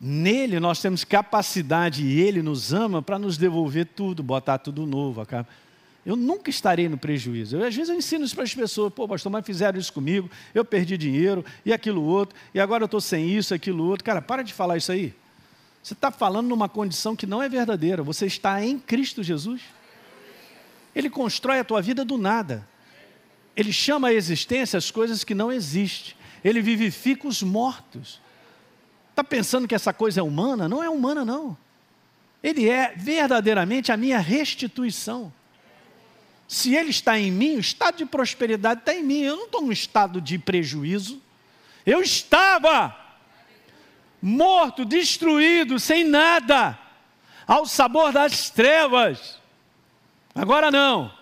Nele 0.00 0.60
nós 0.60 0.80
temos 0.80 1.02
capacidade 1.02 2.04
e 2.04 2.20
ele 2.20 2.40
nos 2.40 2.72
ama 2.72 3.02
para 3.02 3.18
nos 3.18 3.36
devolver 3.36 3.86
tudo, 3.86 4.22
botar 4.22 4.58
tudo 4.58 4.86
novo. 4.86 5.26
Eu 6.06 6.14
nunca 6.14 6.50
estarei 6.50 6.88
no 6.88 6.96
prejuízo. 6.96 7.56
Eu, 7.56 7.66
às 7.66 7.74
vezes 7.74 7.90
eu 7.90 7.96
ensino 7.96 8.24
isso 8.24 8.34
para 8.34 8.44
as 8.44 8.54
pessoas, 8.54 8.92
pô, 8.92 9.08
pastor, 9.08 9.30
mas 9.30 9.44
fizeram 9.44 9.78
isso 9.78 9.92
comigo, 9.92 10.30
eu 10.54 10.64
perdi 10.64 10.96
dinheiro 10.96 11.44
e 11.64 11.72
aquilo 11.72 12.02
outro, 12.02 12.38
e 12.54 12.60
agora 12.60 12.84
eu 12.84 12.86
estou 12.86 13.00
sem 13.00 13.28
isso, 13.28 13.52
aquilo 13.52 13.84
outro. 13.84 14.04
Cara, 14.04 14.22
para 14.22 14.42
de 14.42 14.54
falar 14.54 14.76
isso 14.76 14.92
aí. 14.92 15.12
Você 15.88 15.94
está 15.94 16.10
falando 16.10 16.48
numa 16.48 16.68
condição 16.68 17.16
que 17.16 17.26
não 17.26 17.42
é 17.42 17.48
verdadeira. 17.48 18.02
Você 18.02 18.26
está 18.26 18.62
em 18.62 18.78
Cristo 18.78 19.22
Jesus. 19.22 19.62
Ele 20.94 21.08
constrói 21.08 21.60
a 21.60 21.64
tua 21.64 21.80
vida 21.80 22.04
do 22.04 22.18
nada. 22.18 22.68
Ele 23.56 23.72
chama 23.72 24.08
a 24.08 24.12
existência 24.12 24.76
as 24.76 24.90
coisas 24.90 25.24
que 25.24 25.34
não 25.34 25.50
existem. 25.50 26.14
Ele 26.44 26.60
vivifica 26.60 27.26
os 27.26 27.42
mortos. 27.42 28.20
Está 29.08 29.24
pensando 29.24 29.66
que 29.66 29.74
essa 29.74 29.90
coisa 29.94 30.20
é 30.20 30.22
humana? 30.22 30.68
Não 30.68 30.84
é 30.84 30.90
humana, 30.90 31.24
não. 31.24 31.56
Ele 32.42 32.68
é 32.68 32.92
verdadeiramente 32.94 33.90
a 33.90 33.96
minha 33.96 34.18
restituição. 34.18 35.32
Se 36.46 36.74
Ele 36.74 36.90
está 36.90 37.18
em 37.18 37.32
mim, 37.32 37.56
o 37.56 37.60
estado 37.60 37.96
de 37.96 38.04
prosperidade 38.04 38.80
está 38.80 38.92
em 38.92 39.02
mim. 39.02 39.22
Eu 39.22 39.36
não 39.36 39.46
estou 39.46 39.62
num 39.62 39.72
estado 39.72 40.20
de 40.20 40.38
prejuízo. 40.38 41.18
Eu 41.86 42.02
estava 42.02 43.07
morto, 44.20 44.84
destruído, 44.84 45.78
sem 45.78 46.04
nada, 46.04 46.78
ao 47.46 47.66
sabor 47.66 48.12
das 48.12 48.50
trevas. 48.50 49.38
Agora 50.34 50.70
não. 50.70 51.12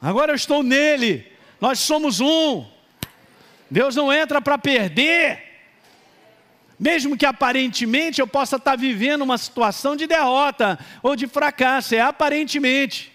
Agora 0.00 0.32
eu 0.32 0.36
estou 0.36 0.62
nele. 0.62 1.30
Nós 1.60 1.78
somos 1.78 2.20
um. 2.20 2.66
Deus 3.70 3.94
não 3.94 4.12
entra 4.12 4.40
para 4.40 4.58
perder. 4.58 5.50
Mesmo 6.78 7.16
que 7.16 7.26
aparentemente 7.26 8.20
eu 8.20 8.26
possa 8.26 8.56
estar 8.56 8.76
vivendo 8.76 9.20
uma 9.20 9.36
situação 9.36 9.94
de 9.94 10.06
derrota 10.06 10.78
ou 11.02 11.14
de 11.14 11.26
fracasso, 11.26 11.94
é 11.94 12.00
aparentemente. 12.00 13.12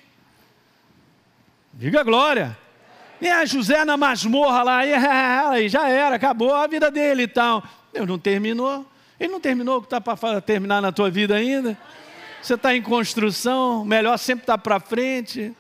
Diga 1.73 2.03
glória. 2.03 2.57
A 3.21 3.43
José 3.43 3.83
na 3.83 3.97
masmorra 3.97 4.61
lá, 4.61 4.85
e 5.57 5.67
já 5.67 5.89
era, 5.89 6.15
acabou 6.15 6.53
a 6.53 6.67
vida 6.67 6.91
dele 6.91 7.23
e 7.23 7.27
tal. 7.27 7.63
Deus 7.95 8.07
não 8.07 8.19
terminou. 8.19 8.85
Ele 9.19 9.31
não 9.31 9.39
terminou 9.39 9.77
o 9.77 9.81
que 9.81 9.87
está 9.87 9.99
para 9.99 10.41
terminar 10.41 10.81
na 10.81 10.91
tua 10.91 11.09
vida 11.09 11.35
ainda 11.35 11.77
você 12.45 12.53
está 12.53 12.75
em 12.75 12.81
construção, 12.81 13.83
melhor 13.83 14.17
sempre 14.17 14.43
estar 14.43 14.57
tá 14.57 14.57
para 14.57 14.79
frente. 14.79 15.51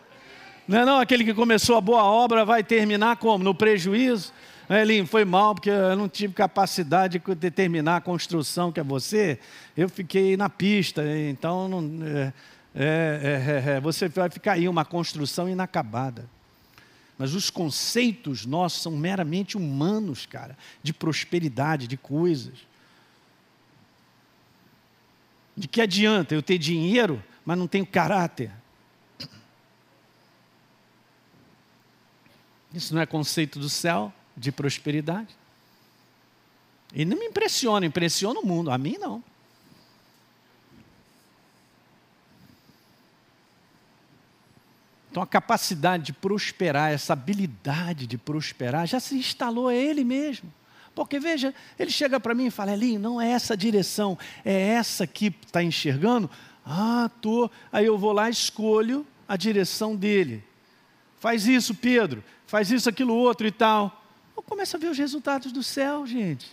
Não 0.67 0.79
é 0.79 0.85
não? 0.85 0.99
Aquele 0.99 1.23
que 1.23 1.33
começou 1.33 1.77
a 1.77 1.81
boa 1.81 2.03
obra 2.03 2.45
vai 2.45 2.63
terminar 2.63 3.17
como? 3.17 3.43
No 3.43 3.55
prejuízo. 3.55 4.31
Elinho, 4.69 5.05
foi 5.07 5.25
mal 5.25 5.55
porque 5.55 5.69
eu 5.69 5.95
não 5.95 6.07
tive 6.07 6.33
capacidade 6.33 7.19
de 7.19 7.51
terminar 7.51 7.97
a 7.97 8.01
construção 8.01 8.71
que 8.71 8.79
é 8.79 8.83
você. 8.83 9.39
Eu 9.75 9.89
fiquei 9.89 10.37
na 10.37 10.47
pista, 10.47 11.03
então 11.17 11.67
não, 11.67 12.05
é, 12.05 12.33
é, 12.75 13.71
é, 13.73 13.75
é, 13.77 13.79
você 13.79 14.07
vai 14.07 14.29
ficar 14.29 14.53
aí 14.53 14.69
uma 14.69 14.85
construção 14.85 15.49
inacabada. 15.49 16.29
Mas 17.17 17.33
os 17.33 17.49
conceitos 17.49 18.45
nossos 18.45 18.81
são 18.81 18.91
meramente 18.91 19.55
humanos, 19.55 20.25
cara, 20.25 20.57
de 20.83 20.93
prosperidade, 20.93 21.87
de 21.87 21.95
coisas. 21.95 22.59
De 25.55 25.67
que 25.67 25.79
adianta 25.79 26.35
eu 26.35 26.41
ter 26.41 26.57
dinheiro, 26.57 27.23
mas 27.45 27.57
não 27.57 27.67
tenho 27.67 27.85
caráter? 27.85 28.51
Isso 32.73 32.93
não 32.93 33.01
é 33.01 33.05
conceito 33.05 33.57
do 33.57 33.69
céu, 33.69 34.13
de 34.35 34.51
prosperidade. 34.51 35.33
E 36.93 37.05
não 37.05 37.17
me 37.17 37.25
impressiona, 37.25 37.85
impressiona 37.85 38.39
o 38.39 38.45
mundo. 38.45 38.69
A 38.69 38.77
mim 38.77 38.97
não. 38.97 39.23
Então 45.15 45.23
a 45.23 45.27
capacidade 45.27 46.07
de 46.07 46.11
prosperar, 46.11 46.91
essa 46.91 47.13
habilidade 47.13 48.05
de 48.05 48.17
prosperar, 48.17 48.85
já 48.85 48.99
se 48.99 49.15
instalou 49.15 49.69
a 49.69 49.73
ele 49.73 50.03
mesmo. 50.03 50.53
Porque 50.93 51.21
veja, 51.21 51.55
ele 51.79 51.89
chega 51.89 52.19
para 52.19 52.35
mim 52.35 52.47
e 52.47 52.51
fala: 52.51 52.73
Elinho, 52.73 52.99
não 52.99 53.21
é 53.21 53.31
essa 53.31 53.55
direção, 53.55 54.19
é 54.43 54.71
essa 54.71 55.07
que 55.07 55.33
está 55.45 55.63
enxergando? 55.63 56.29
Ah, 56.65 57.09
tô. 57.21 57.49
Aí 57.71 57.85
eu 57.85 57.97
vou 57.97 58.11
lá, 58.11 58.29
escolho 58.29 59.07
a 59.25 59.37
direção 59.37 59.95
dele. 59.95 60.43
Faz 61.17 61.47
isso, 61.47 61.73
Pedro. 61.73 62.21
Faz 62.45 62.69
isso, 62.69 62.89
aquilo 62.89 63.13
outro 63.13 63.47
e 63.47 63.51
tal. 63.51 64.03
Eu 64.35 64.43
começo 64.43 64.75
a 64.75 64.79
ver 64.81 64.89
os 64.89 64.97
resultados 64.97 65.53
do 65.53 65.63
céu, 65.63 66.05
gente. 66.05 66.45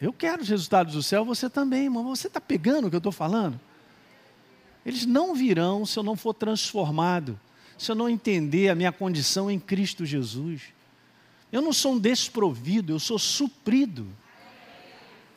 Eu 0.00 0.12
quero 0.12 0.42
os 0.42 0.48
resultados 0.48 0.94
do 0.94 1.02
céu, 1.02 1.24
você 1.24 1.48
também, 1.48 1.84
irmão. 1.84 2.02
Você 2.08 2.26
está 2.26 2.40
pegando 2.40 2.88
o 2.88 2.90
que 2.90 2.96
eu 2.96 2.98
estou 2.98 3.12
falando? 3.12 3.67
Eles 4.84 5.04
não 5.04 5.34
virão 5.34 5.84
se 5.84 5.98
eu 5.98 6.02
não 6.02 6.16
for 6.16 6.34
transformado, 6.34 7.38
se 7.76 7.90
eu 7.90 7.94
não 7.94 8.08
entender 8.08 8.68
a 8.68 8.74
minha 8.74 8.92
condição 8.92 9.50
em 9.50 9.58
Cristo 9.58 10.06
Jesus. 10.06 10.62
Eu 11.52 11.62
não 11.62 11.72
sou 11.72 11.94
um 11.94 11.98
desprovido, 11.98 12.92
eu 12.92 12.98
sou 12.98 13.18
suprido. 13.18 14.06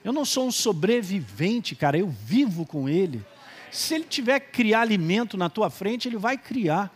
Eu 0.04 0.12
não 0.12 0.26
sou 0.26 0.48
um 0.48 0.52
sobrevivente, 0.52 1.76
cara, 1.76 1.98
eu 1.98 2.10
vivo 2.10 2.66
com 2.66 2.90
Ele. 2.90 3.24
Se 3.72 3.94
Ele 3.96 4.04
tiver 4.04 4.40
que 4.40 4.52
criar 4.52 4.82
alimento 4.82 5.38
na 5.38 5.50
tua 5.50 5.70
frente, 5.70 6.08
Ele 6.08 6.18
vai 6.18 6.38
criar. 6.38 6.92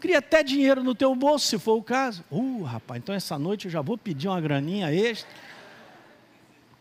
Cria 0.00 0.18
até 0.18 0.42
dinheiro 0.42 0.82
no 0.82 0.94
teu 0.94 1.14
bolso, 1.14 1.46
se 1.46 1.58
for 1.58 1.74
o 1.74 1.82
caso. 1.82 2.24
Uh, 2.30 2.62
rapaz, 2.62 3.02
então 3.02 3.14
essa 3.14 3.38
noite 3.38 3.66
eu 3.66 3.70
já 3.70 3.80
vou 3.80 3.96
pedir 3.96 4.28
uma 4.28 4.40
graninha 4.40 4.92
extra. 4.92 5.28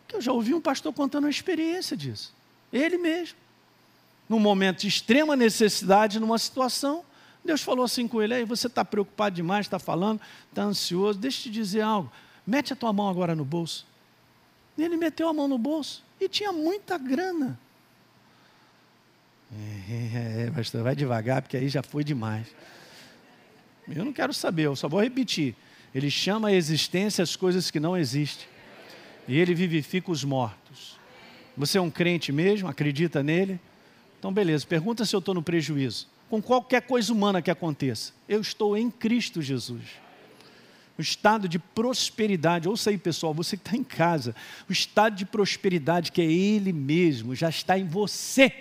Porque 0.02 0.16
eu 0.18 0.22
já 0.22 0.32
ouvi 0.32 0.54
um 0.54 0.62
pastor 0.62 0.94
contando 0.94 1.26
uma 1.26 1.30
experiência 1.30 1.96
disso. 1.96 2.34
Ele 2.72 2.98
mesmo. 2.98 3.38
Num 4.28 4.40
momento 4.40 4.82
de 4.82 4.88
extrema 4.88 5.36
necessidade, 5.36 6.20
numa 6.20 6.38
situação, 6.40 7.04
Deus 7.44 7.62
falou 7.62 7.86
assim 7.86 8.08
com 8.08 8.22
ele: 8.22 8.34
aí 8.34 8.46
você 8.46 8.68
está 8.68 8.84
preocupado 8.84 9.36
demais, 9.36 9.66
está 9.66 9.78
falando, 9.78 10.20
está 10.50 10.64
ansioso. 10.64 11.20
Deixa 11.20 11.42
eu 11.42 11.44
te 11.44 11.50
dizer 11.52 11.82
algo. 11.82 12.12
Mete 12.46 12.74
a 12.74 12.76
tua 12.76 12.92
mão 12.92 13.08
agora 13.08 13.36
no 13.36 13.46
bolso. 13.46 13.86
E 14.78 14.84
ele 14.84 14.98
meteu 14.98 15.30
a 15.30 15.34
mão 15.34 15.48
no 15.48 15.58
bolso 15.58 16.04
e 16.20 16.28
tinha 16.28 16.52
muita 16.52 16.98
grana. 16.98 17.58
É, 19.90 20.48
é, 20.48 20.52
pastor, 20.52 20.84
vai 20.84 20.96
devagar, 20.96 21.42
porque 21.42 21.56
aí 21.56 21.70
já 21.70 21.84
foi 21.84 22.04
demais. 22.04 22.48
Eu 23.88 24.04
não 24.04 24.12
quero 24.12 24.34
saber, 24.34 24.64
eu 24.64 24.76
só 24.76 24.90
vou 24.90 25.02
repetir. 25.02 25.56
Ele 25.94 26.10
chama 26.10 26.50
a 26.50 26.54
existência 26.54 27.22
as 27.22 27.36
coisas 27.36 27.70
que 27.72 27.80
não 27.80 27.96
existem. 27.96 28.48
E 29.28 29.40
ele 29.40 29.54
vivifica 29.54 30.12
os 30.12 30.24
mortos. 30.24 31.00
Você 31.56 31.78
é 31.78 31.82
um 31.82 31.90
crente 31.90 32.32
mesmo? 32.32 32.68
Acredita 32.68 33.24
nele? 33.24 33.60
Então, 34.26 34.34
beleza. 34.34 34.66
Pergunta 34.66 35.06
se 35.06 35.16
eu 35.16 35.20
estou 35.20 35.36
no 35.36 35.44
prejuízo 35.44 36.08
com 36.28 36.42
qualquer 36.42 36.82
coisa 36.82 37.14
humana 37.14 37.44
que 37.44 37.52
aconteça. 37.52 38.12
Eu 38.28 38.42
estou 38.42 38.76
em 38.76 38.90
Cristo 38.90 39.40
Jesus. 39.40 39.84
O 40.98 41.02
estado 41.02 41.48
de 41.48 41.60
prosperidade, 41.60 42.68
ouça 42.68 42.90
aí 42.90 42.98
pessoal, 42.98 43.36
você 43.36 43.56
que 43.56 43.62
está 43.62 43.78
em 43.78 43.84
casa, 43.84 44.36
o 44.68 44.72
estado 44.72 45.16
de 45.16 45.26
prosperidade 45.28 46.12
que 46.12 46.24
é 46.24 46.26
Ele 46.26 46.74
mesmo, 46.74 47.36
já 47.36 47.50
está 47.50 47.78
em 47.78 47.86
você. 47.86 48.52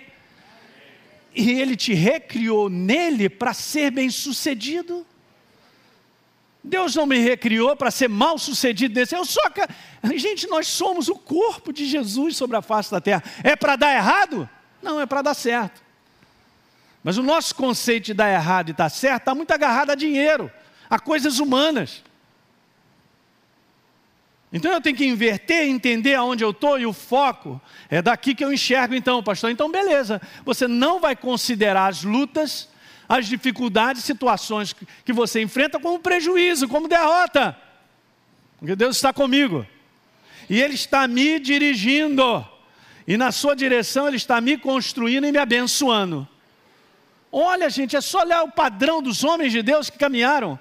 e 1.33 1.49
ele 1.59 1.75
te 1.75 1.95
recriou 1.95 2.69
nele 2.69 3.27
para 3.27 3.51
ser 3.51 3.89
bem-sucedido. 3.89 5.03
Deus 6.63 6.93
não 6.93 7.07
me 7.07 7.17
recriou 7.17 7.75
para 7.75 7.89
ser 7.89 8.07
mal 8.07 8.37
sucedido 8.37 8.93
nesse. 8.93 9.15
Eu 9.15 9.25
sou. 9.25 9.41
Gente, 10.15 10.45
nós 10.45 10.67
somos 10.67 11.07
o 11.07 11.15
corpo 11.15 11.73
de 11.73 11.87
Jesus 11.87 12.37
sobre 12.37 12.55
a 12.55 12.61
face 12.61 12.91
da 12.91 13.01
terra. 13.01 13.23
É 13.43 13.55
para 13.55 13.75
dar 13.75 13.95
errado? 13.95 14.47
Não, 14.85 15.01
é 15.01 15.05
para 15.07 15.23
dar 15.23 15.33
certo. 15.33 15.81
Mas 17.03 17.17
o 17.17 17.23
nosso 17.23 17.55
conceito 17.55 18.05
de 18.05 18.13
dar 18.13 18.31
errado 18.31 18.69
e 18.69 18.73
dar 18.73 18.89
certo 18.89 19.23
está 19.23 19.33
muito 19.35 19.51
agarrado 19.51 19.89
a 19.89 19.95
dinheiro, 19.95 20.51
a 20.87 20.99
coisas 20.99 21.39
humanas. 21.39 22.03
Então 24.53 24.71
eu 24.71 24.79
tenho 24.79 24.95
que 24.95 25.05
inverter, 25.05 25.67
entender 25.67 26.13
aonde 26.13 26.43
eu 26.43 26.51
estou 26.51 26.79
e 26.79 26.85
o 26.85 26.93
foco 26.93 27.59
é 27.89 28.01
daqui 28.01 28.35
que 28.35 28.45
eu 28.45 28.53
enxergo 28.53 28.93
então, 28.93 29.23
pastor. 29.23 29.49
Então 29.49 29.71
beleza, 29.71 30.21
você 30.45 30.67
não 30.67 30.99
vai 30.99 31.15
considerar 31.15 31.87
as 31.87 32.03
lutas, 32.03 32.69
as 33.09 33.25
dificuldades, 33.25 34.03
situações 34.03 34.73
que 35.03 35.11
você 35.11 35.41
enfrenta 35.41 35.79
como 35.79 35.99
prejuízo, 35.99 36.67
como 36.67 36.87
derrota. 36.87 37.57
Porque 38.59 38.75
Deus 38.75 38.95
está 38.95 39.11
comigo. 39.11 39.65
E 40.47 40.61
Ele 40.61 40.75
está 40.75 41.07
me 41.07 41.39
dirigindo. 41.39 42.54
E 43.07 43.17
na 43.17 43.31
sua 43.31 43.55
direção 43.55 44.07
Ele 44.07 44.17
está 44.17 44.41
me 44.41 44.57
construindo 44.57 45.25
e 45.25 45.31
me 45.31 45.37
abençoando. 45.37 46.27
Olha, 47.31 47.69
gente, 47.69 47.95
é 47.95 48.01
só 48.01 48.21
olhar 48.21 48.43
o 48.43 48.51
padrão 48.51 49.01
dos 49.01 49.23
homens 49.23 49.51
de 49.51 49.61
Deus 49.61 49.89
que 49.89 49.97
caminharam. 49.97 50.57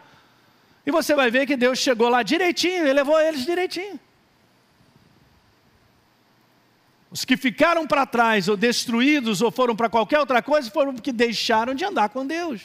E 0.85 0.91
você 0.91 1.15
vai 1.15 1.31
ver 1.31 1.47
que 1.47 1.57
Deus 1.57 1.79
chegou 1.79 2.09
lá 2.09 2.23
direitinho, 2.23 2.87
e 2.87 2.93
levou 2.93 3.19
eles 3.21 3.45
direitinho. 3.45 3.99
Os 7.11 7.25
que 7.25 7.37
ficaram 7.37 7.87
para 7.87 8.05
trás, 8.05 8.49
ou 8.49 8.57
destruídos, 8.57 9.41
ou 9.41 9.53
foram 9.53 9.77
para 9.77 9.89
qualquer 9.89 10.19
outra 10.19 10.43
coisa, 10.43 10.69
foram 10.71 10.93
porque 10.93 11.13
deixaram 11.13 11.73
de 11.73 11.85
andar 11.85 12.09
com 12.09 12.27
Deus. 12.27 12.61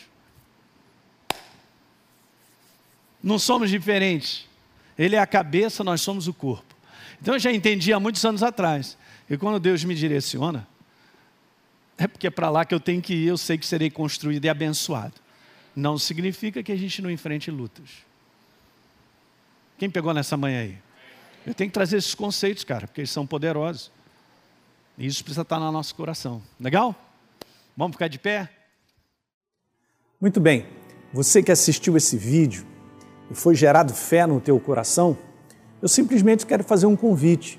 Não 3.21 3.37
somos 3.37 3.69
diferentes. 3.69 4.47
Ele 4.97 5.15
é 5.15 5.19
a 5.19 5.27
cabeça, 5.27 5.83
nós 5.83 6.01
somos 6.01 6.27
o 6.27 6.33
corpo. 6.33 6.75
Então 7.21 7.35
eu 7.35 7.39
já 7.39 7.51
entendi 7.51 7.93
há 7.93 7.99
muitos 7.99 8.25
anos 8.25 8.41
atrás. 8.41 8.97
E 9.29 9.37
quando 9.37 9.59
Deus 9.59 9.83
me 9.83 9.93
direciona, 9.93 10.67
é 11.97 12.07
porque 12.07 12.27
é 12.27 12.29
para 12.29 12.49
lá 12.49 12.65
que 12.65 12.73
eu 12.73 12.79
tenho 12.79 13.01
que 13.01 13.13
ir, 13.13 13.27
eu 13.27 13.37
sei 13.37 13.57
que 13.57 13.65
serei 13.65 13.89
construído 13.89 14.45
e 14.45 14.49
abençoado. 14.49 15.13
Não 15.75 15.97
significa 15.97 16.63
que 16.63 16.71
a 16.71 16.75
gente 16.75 17.01
não 17.01 17.11
enfrente 17.11 17.51
lutas. 17.51 17.89
Quem 19.77 19.89
pegou 19.89 20.13
nessa 20.13 20.35
manhã 20.35 20.61
aí? 20.61 20.77
Eu 21.45 21.53
tenho 21.53 21.69
que 21.69 21.73
trazer 21.73 21.97
esses 21.97 22.15
conceitos, 22.15 22.63
cara, 22.63 22.87
porque 22.87 23.01
eles 23.01 23.11
são 23.11 23.27
poderosos. 23.27 23.91
E 24.97 25.05
isso 25.05 25.23
precisa 25.23 25.43
estar 25.43 25.59
no 25.59 25.71
nosso 25.71 25.93
coração. 25.93 26.41
Legal? 26.59 26.95
Vamos 27.75 27.95
ficar 27.95 28.07
de 28.07 28.17
pé? 28.17 28.49
Muito 30.19 30.39
bem. 30.39 30.67
Você 31.13 31.43
que 31.43 31.51
assistiu 31.51 31.95
esse 31.97 32.17
vídeo 32.17 32.65
e 33.29 33.35
foi 33.35 33.55
gerado 33.55 33.93
fé 33.93 34.25
no 34.25 34.39
teu 34.39 34.59
coração, 34.59 35.17
eu 35.81 35.87
simplesmente 35.87 36.45
quero 36.45 36.63
fazer 36.63 36.85
um 36.85 36.95
convite 36.95 37.58